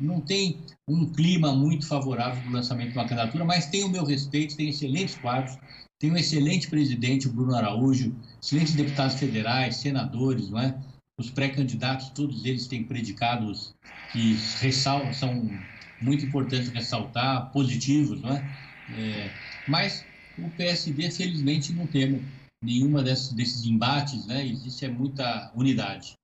Não 0.00 0.20
tem 0.20 0.58
um 0.86 1.10
clima 1.12 1.54
muito 1.54 1.86
favorável 1.86 2.40
para 2.42 2.50
o 2.50 2.54
lançamento 2.54 2.92
de 2.92 2.98
uma 2.98 3.08
candidatura, 3.08 3.44
mas 3.44 3.66
tem 3.66 3.84
o 3.84 3.88
meu 3.88 4.04
respeito, 4.04 4.56
tem 4.56 4.68
excelentes 4.68 5.14
quadros, 5.16 5.56
tem 5.98 6.12
um 6.12 6.16
excelente 6.16 6.68
presidente, 6.68 7.26
o 7.26 7.32
Bruno 7.32 7.54
Araújo, 7.54 8.14
excelentes 8.42 8.74
deputados 8.74 9.18
federais, 9.18 9.76
senadores, 9.76 10.50
não 10.50 10.60
é? 10.60 10.78
Os 11.18 11.30
pré-candidatos, 11.30 12.10
todos 12.10 12.44
eles 12.44 12.66
têm 12.66 12.84
predicados 12.84 13.74
que 14.12 14.36
são 14.72 15.50
muito 16.00 16.26
importantes 16.26 16.68
ressaltar, 16.68 17.50
positivos, 17.52 18.20
não 18.20 18.30
é? 18.30 18.65
É 18.90 19.30
mas 19.68 20.04
o 20.38 20.50
PSD, 20.50 21.10
felizmente, 21.10 21.72
não 21.72 21.86
temos 21.86 22.22
nenhuma 22.62 23.02
desses, 23.02 23.32
desses 23.32 23.64
embates, 23.64 24.26
né? 24.26 24.44
Existe 24.44 24.84
é 24.84 24.88
muita 24.88 25.50
unidade. 25.54 26.14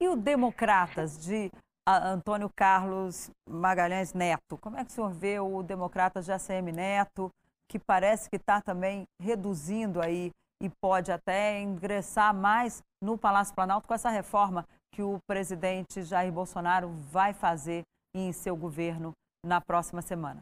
E 0.00 0.08
o 0.08 0.16
Democratas 0.16 1.24
de 1.24 1.50
Antônio 1.86 2.50
Carlos 2.54 3.30
Magalhães 3.48 4.12
Neto? 4.12 4.58
Como 4.58 4.76
é 4.76 4.84
que 4.84 4.90
o 4.90 4.94
senhor 4.94 5.12
vê 5.12 5.38
o 5.38 5.62
Democratas 5.62 6.24
de 6.24 6.32
ACM 6.32 6.72
Neto, 6.72 7.30
que 7.68 7.78
parece 7.78 8.28
que 8.28 8.36
está 8.36 8.60
também 8.60 9.04
reduzindo 9.20 10.00
aí 10.00 10.30
e 10.62 10.70
pode 10.80 11.12
até 11.12 11.60
ingressar 11.60 12.34
mais 12.34 12.82
no 13.02 13.18
Palácio 13.18 13.54
Planalto 13.54 13.86
com 13.86 13.94
essa 13.94 14.10
reforma 14.10 14.64
que 14.92 15.02
o 15.02 15.18
presidente 15.26 16.02
Jair 16.02 16.32
Bolsonaro 16.32 16.88
vai 16.88 17.34
fazer 17.34 17.82
em 18.14 18.32
seu 18.32 18.56
governo 18.56 19.12
na 19.44 19.60
próxima 19.60 20.00
semana? 20.00 20.40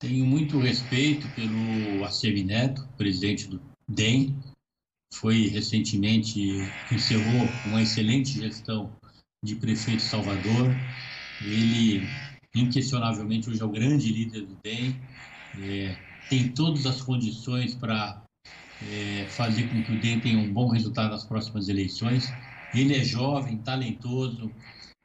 Tenho 0.00 0.24
muito 0.24 0.58
respeito 0.58 1.28
pelo 1.34 2.02
Assemi 2.06 2.42
Neto, 2.42 2.88
presidente 2.96 3.46
do 3.46 3.60
DEM. 3.86 4.34
Foi 5.12 5.48
recentemente, 5.48 6.40
encerrou 6.90 7.46
uma 7.66 7.82
excelente 7.82 8.40
gestão 8.40 8.90
de 9.44 9.56
prefeito 9.56 10.00
Salvador. 10.00 10.74
Ele, 11.42 12.00
inquestionavelmente, 12.56 13.50
hoje 13.50 13.60
é 13.60 13.64
o 13.64 13.68
grande 13.68 14.10
líder 14.10 14.46
do 14.46 14.56
DEM. 14.64 14.98
É, 15.58 15.94
tem 16.30 16.48
todas 16.48 16.86
as 16.86 17.02
condições 17.02 17.74
para 17.74 18.22
é, 18.90 19.26
fazer 19.26 19.68
com 19.68 19.82
que 19.82 19.92
o 19.92 20.00
DEM 20.00 20.20
tenha 20.20 20.38
um 20.38 20.50
bom 20.50 20.70
resultado 20.70 21.10
nas 21.10 21.24
próximas 21.24 21.68
eleições. 21.68 22.32
Ele 22.74 22.96
é 22.96 23.04
jovem, 23.04 23.58
talentoso, 23.58 24.50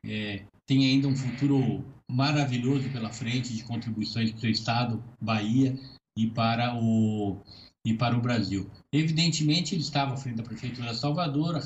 é, 0.05 0.45
tem 0.65 0.86
ainda 0.86 1.10
um 1.10 1.15
futuro 1.17 1.84
maravilhoso 2.10 2.89
pela 2.89 3.12
frente 3.12 3.54
de 3.54 3.63
contribuições 3.63 4.32
para 4.32 4.48
o 4.48 4.52
estado, 4.52 5.04
Bahia 5.20 5.78
e 6.18 6.28
para 6.28 6.76
o 6.76 7.41
e 7.84 7.94
para 7.94 8.18
o 8.18 8.22
Brasil. 8.22 8.70
Evidentemente, 8.91 9.76
ele 9.76 9.82
estava 9.82 10.15
à 10.15 10.18
frente 10.18 10.38
da 10.38 10.44
prefeitura 10.44 10.89
de 10.89 10.98
Salvador, 10.98 11.62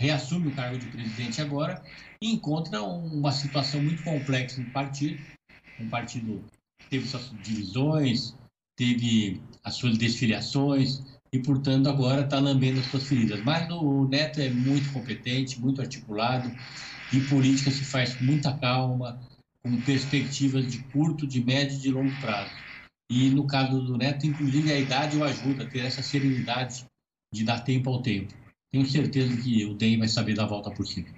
reassume 0.00 0.48
o 0.48 0.54
cargo 0.54 0.78
de 0.78 0.86
presidente 0.86 1.42
agora 1.42 1.82
e 2.22 2.32
encontra 2.32 2.82
uma 2.82 3.32
situação 3.32 3.82
muito 3.82 4.02
complexa 4.02 4.62
no 4.62 4.70
partido, 4.70 5.20
um 5.78 5.88
partido 5.90 6.42
teve 6.88 7.06
suas 7.06 7.30
divisões, 7.42 8.34
teve 8.76 9.42
as 9.62 9.74
suas 9.74 9.98
desfiliações, 9.98 11.02
e, 11.32 11.38
portanto, 11.40 11.88
agora 11.88 12.22
está 12.22 12.38
lambendo 12.38 12.80
as 12.80 12.86
suas 12.86 13.06
feridas. 13.06 13.42
Mas 13.44 13.70
o 13.70 14.08
Neto 14.08 14.40
é 14.40 14.48
muito 14.48 14.90
competente, 14.92 15.60
muito 15.60 15.80
articulado, 15.80 16.50
e 17.12 17.20
política 17.20 17.70
se 17.70 17.84
faz 17.84 18.14
com 18.14 18.24
muita 18.24 18.52
calma, 18.56 19.20
com 19.68 19.80
perspectivas 19.82 20.66
de 20.66 20.82
curto, 20.84 21.26
de 21.26 21.44
médio 21.44 21.76
e 21.76 21.80
de 21.80 21.90
longo 21.90 22.20
prazo. 22.20 22.50
E 23.10 23.30
no 23.30 23.46
caso 23.46 23.82
do 23.82 23.96
Neto, 23.96 24.26
inclusive, 24.26 24.72
a 24.72 24.78
idade 24.78 25.16
o 25.16 25.24
ajuda 25.24 25.64
a 25.64 25.66
ter 25.66 25.80
essa 25.80 26.02
serenidade 26.02 26.84
de 27.32 27.44
dar 27.44 27.60
tempo 27.60 27.90
ao 27.90 28.02
tempo. 28.02 28.32
Tenho 28.72 28.86
certeza 28.86 29.34
que 29.40 29.64
o 29.64 29.74
DEM 29.74 29.98
vai 29.98 30.08
saber 30.08 30.34
dar 30.34 30.44
a 30.44 30.48
volta 30.48 30.70
por 30.70 30.86
cima. 30.86 31.08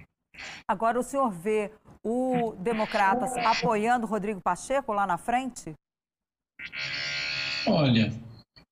Agora, 0.67 0.99
o 0.99 1.03
senhor 1.03 1.29
vê 1.31 1.71
o 2.03 2.53
Democratas 2.59 3.35
apoiando 3.37 4.07
Rodrigo 4.07 4.41
Pacheco 4.41 4.93
lá 4.93 5.05
na 5.05 5.17
frente? 5.17 5.73
Olha, 7.67 8.13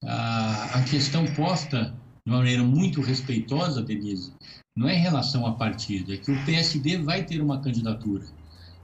a, 0.04 0.80
a 0.80 0.84
questão 0.84 1.26
posta 1.36 1.94
de 2.26 2.32
uma 2.32 2.38
maneira 2.38 2.64
muito 2.64 3.02
respeitosa, 3.02 3.82
Denise, 3.82 4.34
não 4.76 4.88
é 4.88 4.96
em 4.96 5.02
relação 5.02 5.46
a 5.46 5.54
partido, 5.54 6.14
é 6.14 6.18
que 6.18 6.32
o 6.32 6.46
PSD 6.46 6.98
vai 6.98 7.24
ter 7.26 7.42
uma 7.42 7.62
candidatura. 7.62 8.26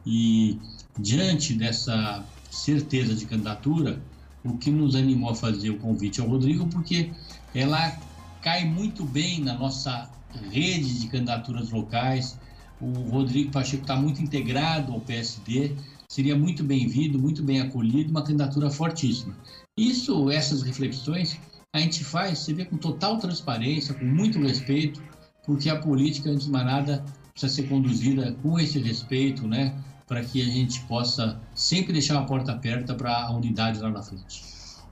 E 0.06 0.60
diante 0.98 1.54
dessa 1.54 2.24
certeza 2.50 3.14
de 3.16 3.26
candidatura, 3.26 4.02
o 4.44 4.58
que 4.58 4.70
nos 4.70 4.96
animou 4.96 5.32
a 5.32 5.36
fazer 5.36 5.72
o 5.72 5.78
convite 5.78 6.22
ao 6.22 6.28
Rodrigo, 6.28 6.68
porque 6.68 7.12
ela 7.54 7.98
cai 8.42 8.64
muito 8.64 9.04
bem 9.04 9.42
na 9.42 9.56
nossa 9.56 10.10
rede 10.52 11.00
de 11.00 11.08
candidaturas 11.08 11.72
locais. 11.72 12.38
O 12.80 12.92
Rodrigo 13.10 13.52
Pacheco 13.52 13.82
está 13.82 13.96
muito 13.96 14.22
integrado 14.22 14.94
ao 14.94 15.02
PSD, 15.02 15.76
seria 16.08 16.36
muito 16.36 16.64
bem-vindo, 16.64 17.18
muito 17.18 17.42
bem 17.42 17.62
acolhido, 17.62 18.12
uma 18.12 18.22
candidatura 18.22 18.70
fortíssima. 18.70 19.36
Isso, 19.78 20.30
essas 20.30 20.62
reflexões, 20.62 21.40
a 21.74 21.80
gente 21.80 22.04
faz, 22.04 22.40
você 22.40 22.54
vê, 22.54 22.66
com 22.66 22.78
total 22.78 23.18
transparência, 23.18 23.94
com 23.94 24.06
muito 24.06 24.40
respeito, 24.40 25.02
porque 25.46 25.70
a 25.70 25.76
política, 25.78 26.30
antes 26.30 26.46
de 26.46 26.52
mais 26.52 26.66
nada, 26.66 27.04
precisa 27.32 27.54
ser 27.54 27.64
conduzida 27.68 28.32
com 28.42 28.60
esse 28.60 28.80
respeito, 28.80 29.48
né? 29.48 29.76
Para 30.08 30.24
que 30.24 30.42
a 30.42 30.46
gente 30.46 30.82
possa 30.82 31.40
sempre 31.54 31.92
deixar 31.92 32.20
a 32.20 32.24
porta 32.24 32.52
aberta 32.52 32.94
para 32.94 33.26
a 33.26 33.32
unidade 33.32 33.80
lá 33.80 33.90
na 33.90 34.04
frente. 34.04 34.44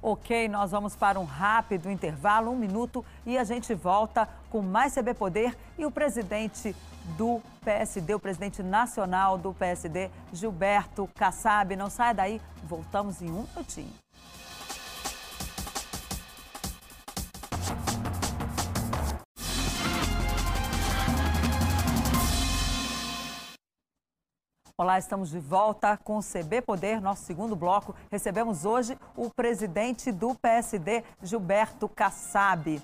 Ok, 0.01 0.49
nós 0.49 0.71
vamos 0.71 0.97
para 0.97 1.17
um 1.17 1.23
rápido 1.23 1.89
intervalo, 1.89 2.51
um 2.51 2.57
minuto, 2.57 3.05
e 3.25 3.37
a 3.37 3.43
gente 3.45 3.73
volta 3.73 4.27
com 4.49 4.61
mais 4.61 4.93
CB 4.93 5.13
Poder 5.13 5.57
e 5.77 5.85
o 5.85 5.91
presidente 5.91 6.75
do 7.17 7.41
PSD, 7.63 8.13
o 8.13 8.19
presidente 8.19 8.61
nacional 8.61 9.37
do 9.37 9.53
PSD, 9.53 10.09
Gilberto 10.33 11.09
Kassab. 11.15 11.73
Não 11.77 11.89
sai 11.89 12.13
daí, 12.13 12.41
voltamos 12.67 13.21
em 13.21 13.29
um 13.29 13.45
minutinho. 13.53 14.02
Olá, 24.83 24.99
estamos 24.99 25.29
de 25.29 25.39
volta 25.39 25.95
com 25.95 26.17
o 26.17 26.21
CB 26.21 26.61
Poder, 26.61 26.99
nosso 26.99 27.23
segundo 27.23 27.55
bloco. 27.55 27.95
Recebemos 28.11 28.65
hoje 28.65 28.99
o 29.15 29.29
presidente 29.29 30.11
do 30.11 30.35
PSD, 30.35 31.05
Gilberto 31.21 31.87
Kassab. 31.87 32.81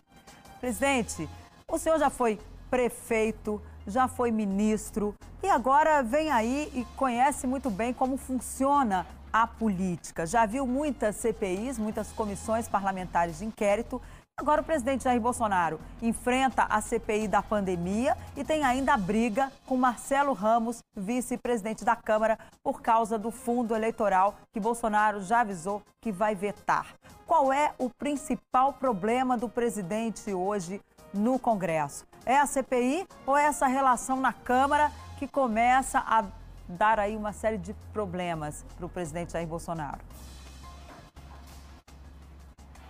Presidente, 0.61 1.27
o 1.67 1.77
senhor 1.77 1.99
já 1.99 2.09
foi 2.09 2.39
prefeito, 2.69 3.61
já 3.85 4.07
foi 4.07 4.31
ministro 4.31 5.13
e 5.43 5.49
agora 5.49 6.01
vem 6.01 6.31
aí 6.31 6.71
e 6.73 6.85
conhece 6.95 7.45
muito 7.45 7.69
bem 7.69 7.93
como 7.93 8.15
funciona 8.15 9.05
a 9.31 9.45
política. 9.45 10.25
Já 10.25 10.45
viu 10.45 10.65
muitas 10.65 11.17
CPIs, 11.17 11.77
muitas 11.77 12.13
comissões 12.13 12.69
parlamentares 12.69 13.39
de 13.39 13.45
inquérito. 13.45 14.01
Agora 14.39 14.61
o 14.61 14.63
presidente 14.63 15.03
Jair 15.03 15.19
Bolsonaro 15.19 15.81
enfrenta 16.01 16.63
a 16.63 16.79
CPI 16.79 17.27
da 17.27 17.41
pandemia 17.41 18.15
e 18.37 18.43
tem 18.45 18.63
ainda 18.63 18.93
a 18.93 18.97
briga 18.97 19.51
com 19.65 19.75
Marcelo 19.75 20.31
Ramos, 20.31 20.81
vice-presidente 20.95 21.83
da 21.83 21.93
Câmara, 21.93 22.39
por 22.63 22.81
causa 22.81 23.19
do 23.19 23.31
fundo 23.31 23.75
eleitoral 23.75 24.35
que 24.53 24.59
Bolsonaro 24.61 25.21
já 25.21 25.41
avisou 25.41 25.81
que 25.99 26.09
vai 26.09 26.35
vetar. 26.35 26.95
Qual 27.27 27.51
é 27.51 27.73
o 27.77 27.89
principal 27.89 28.71
problema 28.71 29.35
do 29.35 29.49
presidente 29.49 30.33
hoje 30.33 30.79
no 31.13 31.37
Congresso? 31.37 32.05
É 32.25 32.39
a 32.39 32.45
CPI 32.45 33.05
ou 33.27 33.35
é 33.35 33.43
essa 33.43 33.67
relação 33.67 34.21
na 34.21 34.31
Câmara 34.31 34.89
que 35.17 35.27
começa 35.27 35.99
a 35.99 36.23
dar 36.65 36.97
aí 36.97 37.17
uma 37.17 37.33
série 37.33 37.57
de 37.57 37.73
problemas 37.91 38.63
para 38.77 38.85
o 38.85 38.89
presidente 38.89 39.33
Jair 39.33 39.45
Bolsonaro? 39.45 39.99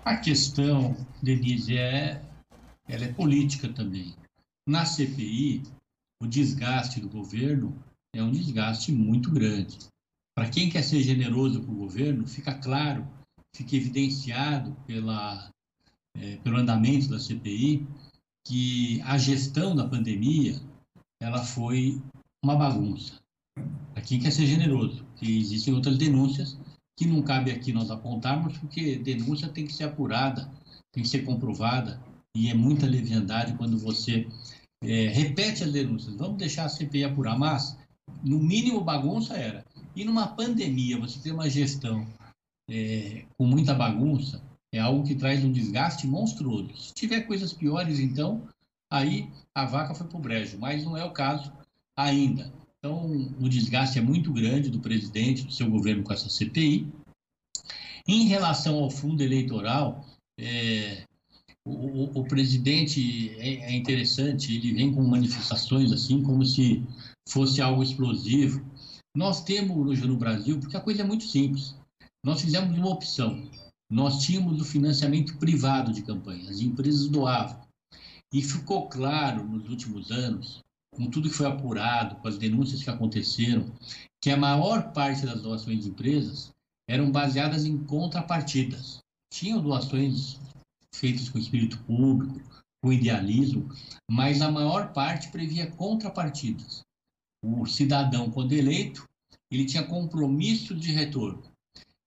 A 0.06 0.16
questão, 0.18 0.96
Denise, 1.22 1.78
é, 1.78 2.24
ela 2.88 3.06
é 3.06 3.14
política 3.14 3.72
também. 3.72 4.16
Na 4.68 4.86
CPI, 4.86 5.64
o 6.22 6.28
desgaste 6.28 7.00
do 7.00 7.10
governo 7.10 7.78
é 8.16 8.24
um 8.24 8.32
desgaste 8.32 8.92
muito 8.92 9.32
grande. 9.32 9.78
Para 10.36 10.50
quem 10.50 10.70
quer 10.70 10.84
ser 10.84 11.02
generoso 11.02 11.62
com 11.64 11.74
o 11.74 11.78
governo, 11.78 12.28
fica 12.28 12.54
claro, 12.54 13.08
fica 13.56 13.76
evidenciado 13.76 14.76
pela, 14.88 15.52
é, 16.16 16.38
pelo 16.38 16.58
andamento 16.58 17.10
da 17.10 17.20
CPI 17.20 17.86
que 18.46 19.02
a 19.02 19.18
gestão 19.18 19.76
da 19.76 19.88
pandemia 19.88 20.60
ela 21.22 21.44
foi 21.44 22.02
uma 22.44 22.56
bagunça. 22.56 23.20
Para 23.94 24.02
quem 24.02 24.20
quer 24.20 24.32
ser 24.32 24.46
generoso, 24.46 25.06
que 25.18 25.40
existem 25.40 25.74
outras 25.74 25.98
denúncias 25.98 26.58
que 27.00 27.06
não 27.06 27.22
cabe 27.22 27.50
aqui 27.50 27.72
nós 27.72 27.90
apontarmos, 27.90 28.58
porque 28.58 28.98
denúncia 28.98 29.48
tem 29.48 29.66
que 29.66 29.72
ser 29.72 29.86
apurada, 29.86 30.52
tem 30.92 31.02
que 31.02 31.08
ser 31.08 31.20
comprovada, 31.20 31.98
e 32.36 32.50
é 32.50 32.54
muita 32.54 32.86
leviandade 32.86 33.54
quando 33.54 33.80
você 33.80 34.28
é, 34.84 35.08
repete 35.08 35.64
as 35.64 35.72
denúncias. 35.72 36.14
Vamos 36.18 36.38
deixar 36.38 36.66
a 36.66 36.70
CPI 36.70 37.06
apurar, 37.06 37.40
mas 37.40 37.78
no 38.22 38.38
mínimo 38.38 38.82
bagunça 38.82 39.38
era. 39.38 39.66
E 39.96 40.04
numa 40.04 40.28
pandemia, 40.28 41.00
você 41.00 41.20
ter 41.20 41.32
uma 41.32 41.50
gestão 41.50 42.06
é, 42.70 43.24
com 43.38 43.46
muita 43.46 43.74
bagunça, 43.74 44.44
é 44.70 44.80
algo 44.80 45.06
que 45.06 45.16
traz 45.16 45.42
um 45.42 45.54
desgaste 45.54 46.06
monstruoso. 46.06 46.76
Se 46.76 46.94
tiver 46.94 47.22
coisas 47.22 47.54
piores, 47.54 48.02
então, 48.02 48.46
aí 48.92 49.32
a 49.56 49.64
vaca 49.64 49.96
foi 49.96 50.06
para 50.06 50.18
o 50.18 50.22
brejo, 50.22 50.60
mas 50.60 50.84
não 50.84 50.98
é 50.98 51.06
o 51.06 51.14
caso 51.14 51.50
ainda. 51.96 52.52
Então, 52.80 53.12
o 53.40 53.50
desgaste 53.50 54.00
é 54.00 54.02
muito 54.02 54.32
grande 54.32 54.70
do 54.70 54.80
presidente, 54.80 55.44
do 55.44 55.52
seu 55.52 55.70
governo 55.70 56.02
com 56.02 56.14
essa 56.14 56.30
CPI. 56.30 56.88
Em 58.08 58.26
relação 58.28 58.78
ao 58.78 58.90
fundo 58.90 59.22
eleitoral, 59.22 60.06
é, 60.40 61.04
o, 61.66 62.20
o, 62.20 62.24
presidente 62.24 63.32
é, 63.38 63.72
é, 63.72 63.76
interessante, 63.76 64.56
ele 64.56 64.74
vem 64.74 64.94
com 64.94 65.04
manifestações 65.04 65.92
assim, 65.92 66.24
como 66.24 66.46
se 66.46 66.82
fosse 67.28 67.62
algo 67.62 67.84
explosivo. 67.84 68.66
Nós 69.16 69.44
temos 69.44 69.76
hoje 69.86 70.08
no 70.08 70.18
Brasil, 70.18 70.58
porque 70.58 70.78
a 70.78 70.82
coisa 70.82 71.02
é 71.02 71.06
muito 71.06 71.26
simples, 71.26 71.76
nós 72.26 72.42
fizemos 72.42 72.78
uma 72.78 72.90
opção. 72.90 73.50
Nós 73.92 74.24
tínhamos 74.24 74.62
o 74.62 74.66
financiamento 74.66 75.38
privado 75.38 75.92
de 75.92 76.04
campanha, 76.04 76.50
as 76.50 76.62
empresas 76.62 77.10
doavam. 77.10 77.60
E 78.34 78.42
ficou 78.42 78.88
claro 78.88 79.44
nos 79.44 79.68
últimos 79.68 80.12
anos 80.12 80.64
com 81.00 81.10
tudo 81.10 81.30
que 81.30 81.36
foi 81.36 81.46
apurado, 81.46 82.18
com 82.18 82.28
as 82.28 82.38
denúncias 82.38 82.84
que 82.84 82.90
aconteceram, 82.90 83.72
que 84.22 84.30
a 84.30 84.36
maior 84.36 84.92
parte 84.92 85.26
das 85.26 85.42
doações 85.42 85.86
de 85.86 85.90
empresas 85.90 86.54
eram 86.90 87.10
baseadas 87.10 87.66
em 87.66 87.78
contrapartidas. 87.78 89.00
Tinham 89.32 89.62
doações 89.62 90.38
feitas 90.94 91.30
com 91.30 91.40
espírito 91.40 91.80
público, 91.84 92.42
com 92.84 92.92
idealismo, 92.92 93.70
mas 94.12 94.42
a 94.42 94.52
maior 94.52 94.92
parte 94.92 95.30
previa 95.30 95.72
contrapartidas. 95.72 96.82
O 97.42 97.66
cidadão, 97.66 98.30
quando 98.30 98.52
eleito, 98.52 99.08
ele 99.50 99.66
tinha 99.66 99.84
compromisso 99.84 100.76
de 100.76 100.92
retorno. 100.92 101.42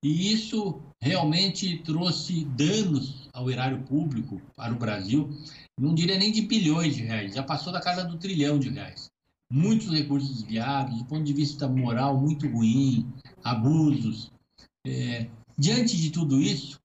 E 0.05 0.35
isso 0.35 0.83
realmente 1.01 1.79
trouxe 1.79 2.45
danos 2.45 3.31
ao 3.33 3.51
erário 3.51 3.83
público 3.85 4.43
para 4.55 4.75
o 4.75 4.79
Brasil, 4.79 5.31
não 5.79 5.95
diria 5.95 6.19
nem 6.19 6.31
de 6.31 6.43
bilhões 6.43 6.95
de 6.95 7.03
reais, 7.03 7.35
já 7.35 7.43
passou 7.43 7.73
da 7.73 7.81
casa 7.81 8.05
do 8.05 8.19
trilhão 8.19 8.59
de 8.59 8.69
reais. 8.69 9.11
Muitos 9.51 9.91
recursos 9.91 10.31
desviados, 10.31 10.99
do 10.99 11.05
ponto 11.05 11.25
de 11.25 11.33
vista 11.33 11.69
moral, 11.69 12.19
muito 12.19 12.49
ruim, 12.49 13.13
abusos. 13.45 14.31
É, 14.87 15.29
diante 15.59 15.97
de 15.97 16.11
tudo 16.11 16.41
isso, 16.41 16.81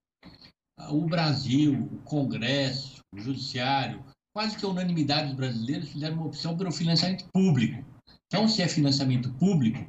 o 0.90 1.06
Brasil, 1.06 1.88
o 1.92 1.98
Congresso, 2.04 3.02
o 3.12 3.18
Judiciário, 3.18 4.04
quase 4.34 4.56
que 4.56 4.64
a 4.64 4.68
unanimidade 4.68 5.28
dos 5.28 5.36
brasileiros 5.36 5.88
fizeram 5.88 6.16
uma 6.16 6.26
opção 6.26 6.56
pelo 6.56 6.70
financiamento 6.70 7.26
público. 7.32 7.84
Então, 8.26 8.46
se 8.46 8.62
é 8.62 8.68
financiamento 8.68 9.32
público, 9.34 9.84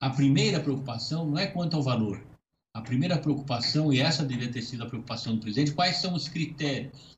a 0.00 0.10
primeira 0.10 0.60
preocupação 0.60 1.26
não 1.26 1.38
é 1.38 1.46
quanto 1.46 1.76
ao 1.76 1.82
valor. 1.82 2.22
A 2.76 2.82
primeira 2.82 3.16
preocupação, 3.16 3.92
e 3.92 4.00
essa 4.00 4.26
devia 4.26 4.50
ter 4.50 4.62
sido 4.62 4.82
a 4.82 4.86
preocupação 4.86 5.36
do 5.36 5.40
presidente, 5.40 5.72
quais 5.72 5.98
são 5.98 6.12
os 6.14 6.28
critérios? 6.28 7.13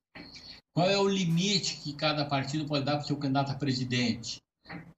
Qual 0.77 0.91
é 0.91 0.99
o 0.99 1.09
limite 1.09 1.79
que 1.79 1.95
cada 1.95 2.27
partido 2.27 2.67
pode 2.67 2.85
dar 2.85 2.97
para 2.97 3.05
o 3.05 3.07
seu 3.07 3.17
candidato 3.17 3.51
a 3.51 3.55
presidente, 3.55 4.43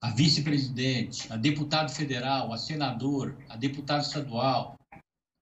a 0.02 0.10
vice-presidente, 0.10 1.32
a 1.32 1.36
deputado 1.36 1.92
federal, 1.92 2.52
a 2.52 2.58
senador, 2.58 3.38
a 3.48 3.54
deputado 3.54 4.02
estadual? 4.02 4.76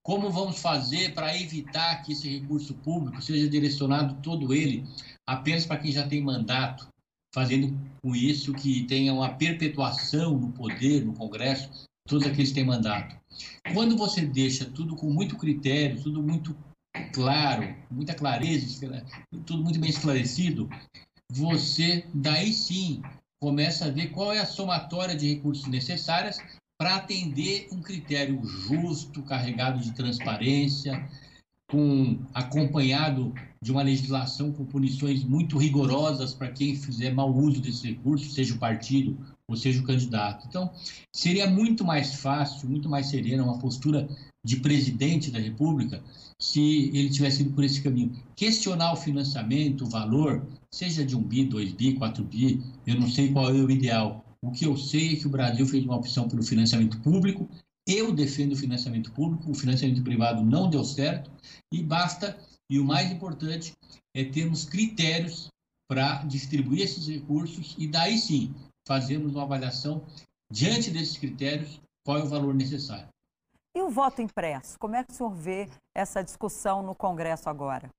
Como 0.05 0.29
vamos 0.29 0.61
fazer 0.61 1.15
para 1.15 1.35
evitar 1.35 2.03
que 2.03 2.11
esse 2.11 2.29
recurso 2.29 2.75
público 2.75 3.19
seja 3.19 3.49
direcionado 3.49 4.21
todo 4.21 4.53
ele 4.53 4.85
apenas 5.27 5.65
para 5.65 5.79
quem 5.79 5.91
já 5.91 6.07
tem 6.07 6.21
mandato, 6.21 6.87
fazendo 7.33 7.75
com 8.03 8.15
isso 8.15 8.53
que 8.53 8.83
tenha 8.83 9.11
uma 9.15 9.33
perpetuação 9.33 10.37
no 10.37 10.51
poder, 10.51 11.03
no 11.03 11.13
Congresso, 11.13 11.67
todos 12.07 12.27
aqueles 12.27 12.49
que 12.49 12.55
têm 12.55 12.63
mandato? 12.63 13.17
Quando 13.73 13.97
você 13.97 14.21
deixa 14.21 14.65
tudo 14.65 14.95
com 14.95 15.09
muito 15.09 15.35
critério, 15.35 15.99
tudo 15.99 16.21
muito 16.21 16.55
claro, 17.13 17.75
muita 17.89 18.13
clareza, 18.13 19.05
tudo 19.45 19.63
muito 19.63 19.79
bem 19.79 19.89
esclarecido, 19.89 20.69
você 21.31 22.05
daí 22.13 22.53
sim 22.53 23.01
começa 23.39 23.85
a 23.85 23.89
ver 23.89 24.07
qual 24.07 24.33
é 24.33 24.39
a 24.39 24.45
somatória 24.45 25.15
de 25.15 25.35
recursos 25.35 25.67
necessárias 25.67 26.37
para 26.79 26.95
atender 26.95 27.67
um 27.71 27.81
critério 27.81 28.43
justo, 28.45 29.23
carregado 29.23 29.79
de 29.79 29.91
transparência, 29.93 31.07
com 31.69 32.19
acompanhado 32.33 33.33
de 33.61 33.71
uma 33.71 33.81
legislação 33.81 34.53
com 34.53 34.65
punições 34.65 35.23
muito 35.23 35.57
rigorosas 35.57 36.33
para 36.33 36.51
quem 36.51 36.75
fizer 36.75 37.13
mau 37.13 37.33
uso 37.33 37.59
desses 37.59 37.83
recursos, 37.83 38.33
seja 38.33 38.53
o 38.53 38.59
partido 38.59 39.17
ou 39.47 39.55
seja 39.57 39.81
o 39.81 39.85
candidato. 39.85 40.47
Então, 40.47 40.71
seria 41.13 41.49
muito 41.49 41.83
mais 41.83 42.15
fácil, 42.15 42.69
muito 42.69 42.87
mais 42.87 43.07
serena 43.07 43.43
uma 43.43 43.59
postura 43.59 44.07
de 44.45 44.57
presidente 44.57 45.29
da 45.29 45.39
República 45.39 46.01
se 46.39 46.91
ele 46.93 47.09
tivesse 47.09 47.41
ido 47.41 47.53
por 47.53 47.63
esse 47.63 47.81
caminho. 47.81 48.11
Questionar 48.35 48.93
o 48.93 48.97
financiamento, 48.97 49.85
o 49.85 49.89
valor, 49.89 50.45
seja 50.71 51.03
de 51.03 51.15
um 51.15 51.21
bi, 51.21 51.45
dois 51.45 51.71
bi, 51.73 51.93
quatro 51.93 52.23
bi, 52.23 52.61
eu 52.85 52.99
não 52.99 53.09
sei 53.09 53.31
qual 53.31 53.49
é 53.49 53.53
o 53.53 53.71
ideal. 53.71 54.23
O 54.41 54.51
que 54.51 54.65
eu 54.65 54.77
sei 54.77 55.13
é 55.13 55.15
que 55.15 55.27
o 55.27 55.31
Brasil 55.31 55.65
fez 55.65 55.83
uma 55.83 55.95
opção 55.95 56.27
pelo 56.27 56.43
financiamento 56.43 56.99
público. 57.01 57.49
Eu 57.87 58.13
defendo 58.13 58.51
o 58.51 58.57
financiamento 58.57 59.11
público, 59.11 59.49
o 59.49 59.55
financiamento 59.55 60.03
privado 60.03 60.43
não 60.43 60.69
deu 60.69 60.83
certo 60.83 61.31
e 61.73 61.81
basta, 61.81 62.37
e 62.69 62.79
o 62.79 62.85
mais 62.85 63.11
importante, 63.11 63.73
é 64.15 64.23
termos 64.25 64.65
critérios 64.65 65.47
para 65.89 66.23
distribuir 66.23 66.81
esses 66.81 67.07
recursos 67.07 67.75
e 67.77 67.87
daí 67.87 68.17
sim 68.17 68.53
fazermos 68.87 69.33
uma 69.33 69.43
avaliação 69.43 70.05
diante 70.51 70.91
desses 70.91 71.17
critérios 71.17 71.79
qual 72.05 72.19
é 72.19 72.23
o 72.23 72.29
valor 72.29 72.53
necessário. 72.53 73.07
E 73.77 73.81
o 73.83 73.91
voto 73.91 74.23
impresso? 74.23 74.75
Como 74.79 74.95
é 74.95 75.03
que 75.03 75.13
o 75.13 75.15
senhor 75.15 75.29
vê 75.29 75.69
essa 75.95 76.23
discussão 76.23 76.81
no 76.81 76.95
Congresso 76.95 77.47
agora? 77.47 77.91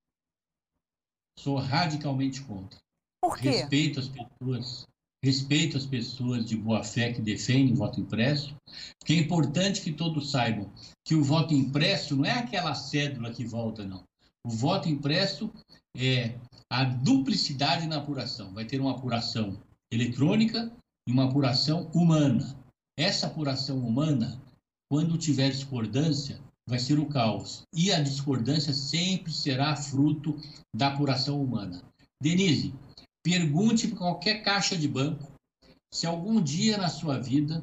Sou 1.38 1.56
radicalmente 1.56 2.42
contra. 2.42 2.80
Por 3.22 3.38
quê? 3.38 3.50
Respeito 3.50 4.00
as 4.00 4.08
pessoas, 4.08 4.86
respeito 5.24 5.76
as 5.76 5.86
pessoas 5.86 6.44
de 6.44 6.56
boa 6.56 6.82
fé 6.82 7.12
que 7.12 7.22
defendem 7.22 7.74
o 7.74 7.76
voto 7.76 8.00
impresso, 8.00 8.56
porque 8.98 9.12
é 9.12 9.18
importante 9.18 9.80
que 9.80 9.92
todos 9.92 10.32
saibam 10.32 10.68
que 11.06 11.14
o 11.14 11.22
voto 11.22 11.54
impresso 11.54 12.16
não 12.16 12.24
é 12.24 12.32
aquela 12.32 12.74
cédula 12.74 13.32
que 13.32 13.44
volta, 13.44 13.84
não. 13.84 14.02
O 14.44 14.50
voto 14.50 14.88
impresso 14.88 15.48
é 15.96 16.34
a 16.68 16.82
duplicidade 16.82 17.86
na 17.86 17.98
apuração. 17.98 18.52
Vai 18.52 18.64
ter 18.64 18.80
uma 18.80 18.96
apuração 18.96 19.56
eletrônica 19.92 20.72
e 21.08 21.12
uma 21.12 21.26
apuração 21.26 21.88
humana. 21.94 22.58
Essa 22.98 23.28
apuração 23.28 23.78
humana, 23.78 24.42
quando 24.90 25.18
tiver 25.18 25.50
discordância, 25.50 26.40
vai 26.66 26.78
ser 26.78 26.98
o 26.98 27.06
caos. 27.06 27.62
E 27.74 27.92
a 27.92 28.00
discordância 28.00 28.72
sempre 28.72 29.32
será 29.32 29.76
fruto 29.76 30.36
da 30.74 30.88
apuração 30.88 31.42
humana. 31.42 31.82
Denise, 32.20 32.74
Pergunte 33.28 33.88
para 33.88 33.98
qualquer 33.98 34.42
caixa 34.42 34.74
de 34.74 34.88
banco 34.88 35.30
se 35.92 36.06
algum 36.06 36.40
dia 36.40 36.78
na 36.78 36.88
sua 36.88 37.18
vida, 37.18 37.62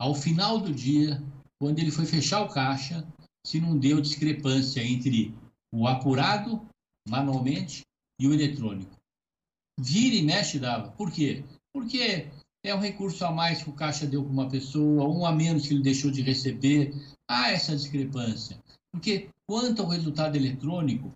ao 0.00 0.14
final 0.14 0.60
do 0.60 0.72
dia, 0.72 1.20
quando 1.60 1.80
ele 1.80 1.90
foi 1.90 2.06
fechar 2.06 2.42
o 2.42 2.48
caixa, 2.48 3.04
se 3.44 3.60
não 3.60 3.76
deu 3.76 4.00
discrepância 4.00 4.80
entre 4.80 5.34
o 5.72 5.88
apurado 5.88 6.64
manualmente 7.08 7.82
e 8.20 8.28
o 8.28 8.32
eletrônico. 8.32 8.96
Vira 9.76 10.14
e 10.14 10.22
mexe 10.22 10.60
dava. 10.60 10.92
Por 10.92 11.10
quê? 11.10 11.44
Porque 11.74 12.30
é 12.64 12.74
um 12.74 12.80
recurso 12.80 13.24
a 13.24 13.32
mais 13.32 13.62
que 13.62 13.70
o 13.70 13.74
caixa 13.74 14.06
deu 14.06 14.22
para 14.22 14.32
uma 14.32 14.48
pessoa, 14.48 15.08
um 15.08 15.26
a 15.26 15.32
menos 15.32 15.66
que 15.66 15.74
ele 15.74 15.82
deixou 15.82 16.10
de 16.10 16.22
receber. 16.22 16.94
Há 17.28 17.50
essa 17.50 17.74
discrepância. 17.74 18.62
Porque 18.92 19.28
quanto 19.48 19.82
ao 19.82 19.88
resultado 19.88 20.36
eletrônico, 20.36 21.12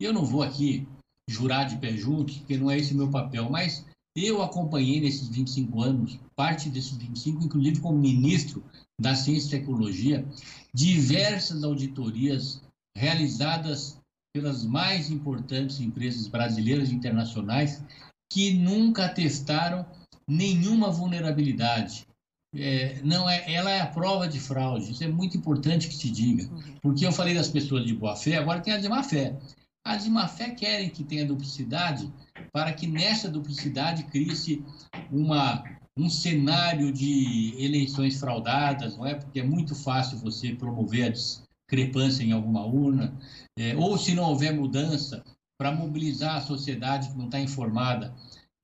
eu 0.00 0.12
não 0.12 0.24
vou 0.24 0.42
aqui 0.42 0.86
jurar 1.28 1.64
de 1.64 1.76
pé 1.76 1.96
juntos, 1.96 2.38
porque 2.38 2.56
não 2.56 2.70
é 2.70 2.78
esse 2.78 2.94
meu 2.94 3.10
papel, 3.10 3.48
mas 3.50 3.84
eu 4.16 4.42
acompanhei 4.42 5.00
nesses 5.00 5.28
25 5.28 5.80
anos, 5.80 6.18
parte 6.34 6.68
desses 6.68 6.96
25, 6.96 7.44
inclusive 7.44 7.80
como 7.80 7.98
ministro 7.98 8.64
da 9.00 9.14
Ciência 9.14 9.56
e 9.56 9.60
Tecnologia, 9.60 10.26
diversas 10.74 11.62
auditorias 11.62 12.60
realizadas 12.96 14.00
pelas 14.34 14.64
mais 14.64 15.10
importantes 15.10 15.80
empresas 15.80 16.26
brasileiras 16.26 16.90
e 16.90 16.94
internacionais 16.94 17.82
que 18.30 18.54
nunca 18.54 19.08
testaram 19.08 19.86
nenhuma 20.28 20.90
vulnerabilidade. 20.90 22.06
É, 22.54 23.00
não 23.02 23.28
é, 23.28 23.52
ela 23.52 23.70
é 23.70 23.80
a 23.80 23.86
prova 23.86 24.28
de 24.28 24.38
fraude. 24.38 24.92
Isso 24.92 25.02
é 25.02 25.08
muito 25.08 25.36
importante 25.36 25.88
que 25.88 25.94
se 25.94 26.10
diga, 26.10 26.44
uhum. 26.44 26.76
porque 26.82 27.06
eu 27.06 27.12
falei 27.12 27.34
das 27.34 27.48
pessoas 27.48 27.84
de 27.84 27.94
boa 27.94 28.16
fé, 28.16 28.36
agora 28.36 28.60
tem 28.60 28.74
as 28.74 28.82
de 28.82 28.88
má 28.88 29.02
fé. 29.02 29.36
As 29.84 30.04
de 30.04 30.10
má 30.10 30.28
fé 30.28 30.50
querem 30.50 30.90
que 30.90 31.04
tenha 31.04 31.26
duplicidade 31.26 32.12
para 32.52 32.72
que 32.72 32.86
nessa 32.86 33.28
duplicidade 33.28 34.04
crie-se 34.04 34.62
uma 35.10 35.64
um 35.98 36.08
cenário 36.08 36.92
de 36.92 37.54
eleições 37.58 38.20
fraudadas, 38.20 38.96
não 38.96 39.04
é? 39.04 39.16
Porque 39.16 39.40
é 39.40 39.42
muito 39.42 39.74
fácil 39.74 40.16
você 40.18 40.54
promover 40.54 41.06
a 41.06 41.08
discrepância 41.08 42.22
em 42.22 42.30
alguma 42.30 42.64
urna, 42.64 43.12
é, 43.58 43.76
ou 43.76 43.98
se 43.98 44.14
não 44.14 44.22
houver 44.24 44.54
mudança, 44.54 45.24
para 45.58 45.72
mobilizar 45.72 46.36
a 46.36 46.40
sociedade 46.40 47.08
que 47.08 47.18
não 47.18 47.24
está 47.24 47.40
informada 47.40 48.14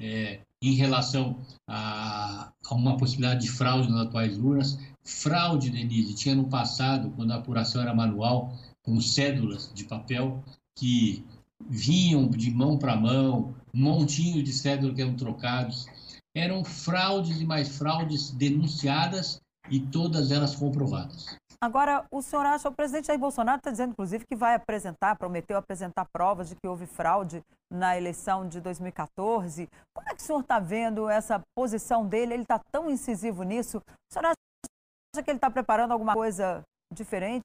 é, 0.00 0.40
em 0.70 0.74
relação 0.74 1.38
a, 1.68 2.52
a, 2.68 2.74
uma 2.74 2.96
possibilidade 2.96 3.42
de 3.42 3.50
fraude 3.50 3.90
nas 3.90 4.06
atuais 4.06 4.38
urnas. 4.38 4.78
Fraude, 5.04 5.70
Denise, 5.70 6.14
tinha 6.14 6.34
no 6.34 6.48
passado, 6.48 7.10
quando 7.14 7.32
a 7.32 7.36
apuração 7.36 7.82
era 7.82 7.94
manual, 7.94 8.56
com 8.82 9.00
cédulas 9.00 9.70
de 9.74 9.84
papel 9.84 10.42
que 10.76 11.24
vinham 11.68 12.28
de 12.28 12.50
mão 12.50 12.78
para 12.78 12.96
mão, 12.96 13.54
um 13.72 13.80
montinho 13.80 14.42
de 14.42 14.52
cédulas 14.52 14.94
que 14.94 15.02
eram 15.02 15.14
trocados 15.14 15.86
eram 16.34 16.64
fraudes 16.64 17.40
e 17.40 17.44
mais 17.44 17.68
fraudes 17.76 18.30
denunciadas 18.30 19.40
e 19.70 19.78
todas 19.78 20.30
elas 20.30 20.56
comprovadas. 20.56 21.36
Agora, 21.64 22.06
o 22.10 22.20
senhor 22.20 22.44
acha, 22.44 22.68
o 22.68 22.74
presidente 22.74 23.06
Jair 23.06 23.18
Bolsonaro 23.18 23.56
está 23.56 23.70
dizendo, 23.70 23.92
inclusive, 23.92 24.26
que 24.26 24.36
vai 24.36 24.54
apresentar, 24.54 25.16
prometeu 25.16 25.56
apresentar 25.56 26.04
provas 26.12 26.50
de 26.50 26.56
que 26.56 26.68
houve 26.68 26.84
fraude 26.84 27.42
na 27.72 27.96
eleição 27.96 28.46
de 28.46 28.60
2014. 28.60 29.66
Como 29.96 30.06
é 30.06 30.14
que 30.14 30.20
o 30.20 30.26
senhor 30.26 30.40
está 30.40 30.58
vendo 30.58 31.08
essa 31.08 31.42
posição 31.56 32.06
dele? 32.06 32.34
Ele 32.34 32.42
está 32.42 32.58
tão 32.70 32.90
incisivo 32.90 33.44
nisso. 33.44 33.78
O 33.78 34.12
senhor 34.12 34.26
acha 34.26 35.22
que 35.24 35.30
ele 35.30 35.38
está 35.38 35.50
preparando 35.50 35.92
alguma 35.92 36.12
coisa 36.12 36.62
diferente 36.92 37.42